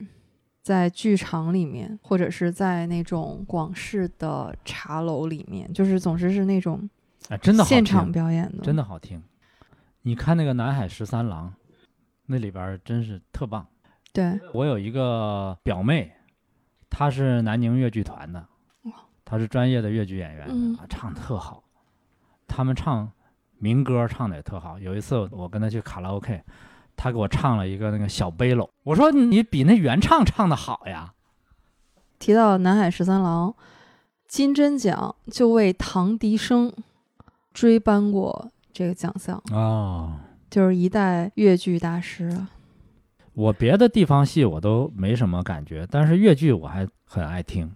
[0.63, 6.89] 在剧场里面，或者是在那种广式的茶楼里面，就是总之是那种
[7.29, 9.23] 哎，真的好现场表演的，真的好听。
[10.03, 11.49] 你看那个《南海十三郎》，
[12.27, 13.67] 那里边儿真是特棒。
[14.13, 16.13] 对，我有一个表妹，
[16.89, 18.47] 她是南宁越剧团的，
[19.25, 21.63] 她是专业的越剧演员，唱特好。
[22.49, 23.13] 他们唱
[23.61, 24.77] 民歌唱的也特好。
[24.79, 26.43] 有一次我跟他去卡拉 OK，
[26.97, 31.15] 他给我唱了一个那个小背篓，我说你比那原唱唱的好呀。
[32.19, 33.55] 提到南海十三郎，
[34.27, 36.73] 金针奖就为唐迪生
[37.55, 39.43] 追颁过这个奖项。
[39.53, 40.19] 哦，
[40.51, 42.51] 就是一代越剧大师啊。
[43.33, 47.73] 我别的地方戏我都没什么感觉，但是越剧我还很爱听。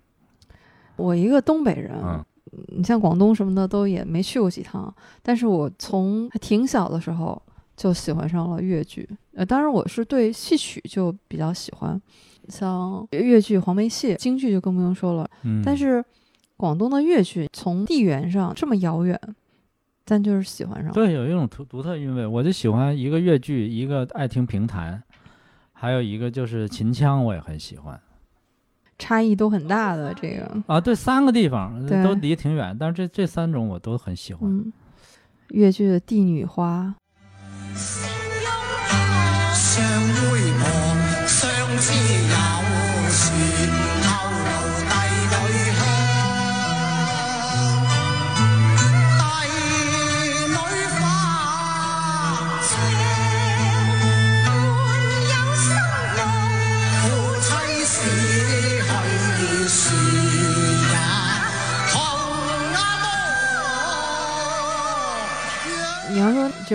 [0.96, 2.24] 我一个东北人，嗯
[2.68, 7.40] 你像广东什么的都也没去过几趟，但是我从还挺小的时候
[7.76, 9.08] 就喜欢上了越剧。
[9.34, 12.00] 呃，当然我是对戏曲就比较喜欢，
[12.48, 15.28] 像越剧、黄梅戏、京剧就更不用说了。
[15.42, 16.04] 嗯，但是
[16.56, 19.18] 广东的越剧从地缘上这么遥远，
[20.04, 20.92] 但就是喜欢上。
[20.92, 22.24] 对，有一种独独特韵味。
[22.26, 25.02] 我就喜欢一个越剧，一个爱听评弹，
[25.72, 28.00] 还有一个就是秦腔，我也很喜欢
[28.98, 30.80] 差异都很大的这个，啊。
[30.80, 34.50] 对，三个地方都离挺远，但是这这三种我都很喜欢。
[34.50, 34.72] 嗯，
[35.50, 36.94] 越剧的《帝女花》。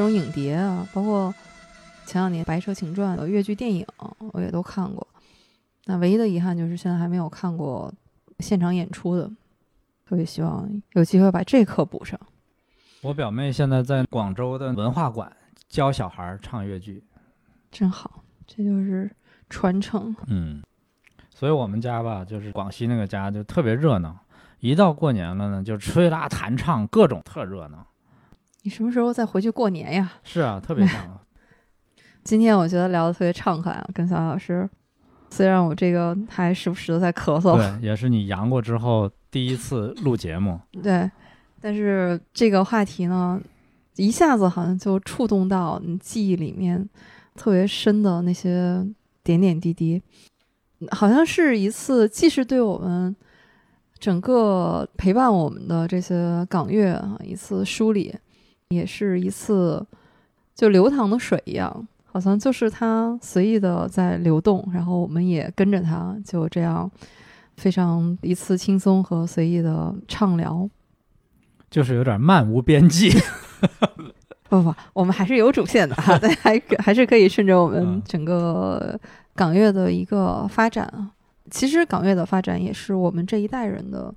[0.09, 1.33] 种影碟啊，包括
[2.05, 3.85] 前两年《白蛇情传》的越剧电影，
[4.33, 5.07] 我也都看过。
[5.85, 7.93] 那唯一的遗憾就是现在还没有看过
[8.39, 9.29] 现场演出的，
[10.07, 12.19] 特别希望有机会把这课补上。
[13.01, 15.31] 我表妹现在在广州的文化馆
[15.67, 17.03] 教小孩儿唱越剧，
[17.71, 19.09] 真好，这就是
[19.49, 20.15] 传承。
[20.27, 20.61] 嗯，
[21.33, 24.17] 所以我们家吧，就是广西那个家就特别热闹，
[24.59, 27.85] 一到过年了呢，就吹拉弹唱，各种特热闹。
[28.63, 30.11] 你什么时候再回去过年呀？
[30.23, 31.19] 是啊，特别想。
[32.23, 34.69] 今天我觉得聊得特别畅快啊，跟小老师。
[35.31, 40.59] 虽然我这个还时不时的在咳嗽，对，也是你阳过之后第一次录节目。
[40.81, 41.09] 对，
[41.61, 43.39] 但是这个话题呢，
[43.95, 46.89] 一下子好像就触动到你记忆里面
[47.35, 48.83] 特别深的那些
[49.23, 50.01] 点点滴滴，
[50.91, 53.15] 好像是一次既是对我们
[53.99, 58.15] 整个陪伴我们的这些港乐啊一次梳理，
[58.69, 59.85] 也是一次
[60.53, 61.87] 就流淌的水一样。
[62.11, 66.89] 好像就是它随意的在流动，然后我们也跟着它，就这样
[67.57, 70.67] 非常一次轻松和随意的畅聊。
[71.69, 73.11] 就是有点漫无边际。
[74.49, 78.99] 不不，我们还是有主线的哈， 大家还可还是可以顺着我们嗯整个
[79.35, 81.11] 港乐的一个发展啊。
[81.51, 84.11] 其实港乐的发展也是我们这一代人的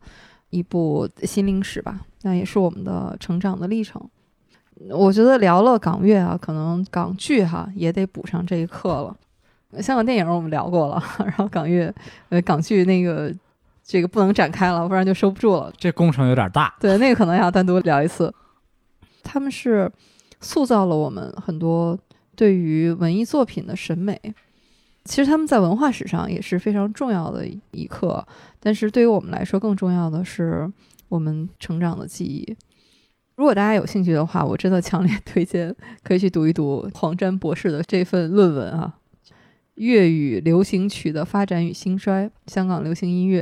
[0.49, 4.03] 一部心灵史吧，那也是我们的成长的历程。
[4.91, 9.17] 我觉得聊了港乐啊，可能港剧哈也得补上这一课了。
[9.81, 11.93] 香港电影我们聊过了，然后港乐
[12.29, 13.33] 呃港剧那个
[13.85, 15.73] 这个不能展开了，不然就收不住了。
[15.79, 16.75] 这工程有点大。
[16.81, 18.33] 对，那个可能要单独聊一次。
[19.23, 19.91] 他们是
[20.41, 21.99] 塑造了我们很多
[22.35, 24.21] 对于文艺作品的审美。
[25.05, 28.25] 其实他们在文化史上也是非常重要的一课，
[28.61, 30.71] 但是对于我们来说，更重要的是
[31.09, 32.57] 我们成长的记忆。
[33.43, 35.75] 如果大家有兴趣的话，我真的强烈 推荐
[36.05, 38.95] 可以去读一读黄沾博士的这份论文啊，
[39.75, 43.41] 《粤语流行曲的发展与兴衰：香港流行音乐》。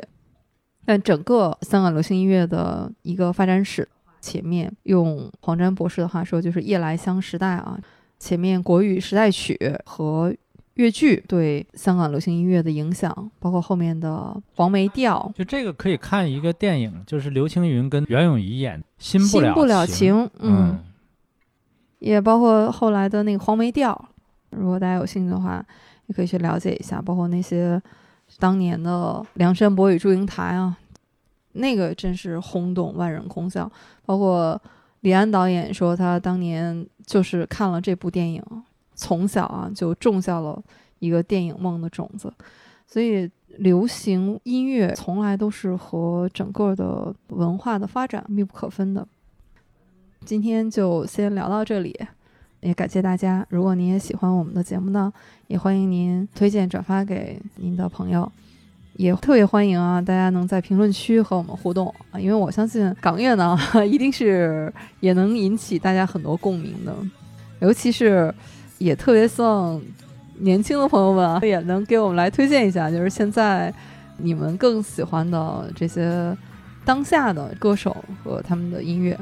[0.87, 3.87] 但整个香港流行音乐的一个发展史，
[4.23, 7.79] 前面用黄沾博士的话说，就是夜来香时代啊，
[8.19, 10.35] 前面国语时代曲和
[10.81, 20.79] 粤剧对香港流行音乐的影响，包括后面的黄梅调、就这个可以看一个电影，就是刘青云跟袁咏仪演《新不了情》，情，嗯，嗯，
[21.99, 24.09] 也包括后来的那个黄梅调。
[24.51, 25.63] 如果大家有兴趣的话，
[26.07, 27.81] 也可以去了解一下，包括那些
[28.39, 30.77] 当年的梁山伯与祝英台啊，
[31.53, 33.71] 那个真是轰动，万人空巷。
[34.07, 34.61] 包括
[35.01, 38.43] 李安导演说，他当年就是看了这部电影，
[39.01, 40.63] 从小啊就种下了
[40.99, 42.33] 一个电影梦的种子。
[42.87, 49.07] 所以，流行音乐从来都是和整个的文化的发展密不可分的。
[50.25, 51.99] 今天就先聊到这里，
[52.61, 53.47] 也感谢大家。
[53.49, 55.13] 如果您也喜欢我们的节目呢，
[55.47, 58.31] 也欢迎您推荐转发给您的朋友。
[58.95, 63.57] 也特别欢迎啊，大家能在评论区和我们互动啊，因为我相信港乐呢，
[63.89, 66.95] 一定是也能引起大家很多共鸣的，
[67.61, 68.35] 尤其是
[68.81, 69.81] 也特别希望
[70.39, 73.73] 年轻的朋友们啊， 也能给我们来推荐一下，就是现在
[74.17, 76.37] 你们更喜欢的这些
[76.85, 79.17] 当下的歌手和他们的音乐。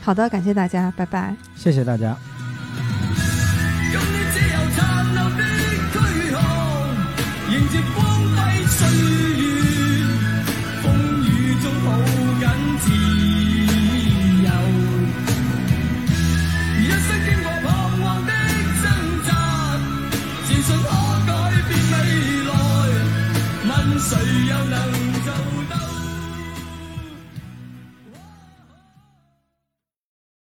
[0.00, 1.36] 好的，感谢大家，拜拜。
[1.54, 2.16] 谢谢大家。
[24.14, 24.93] 自信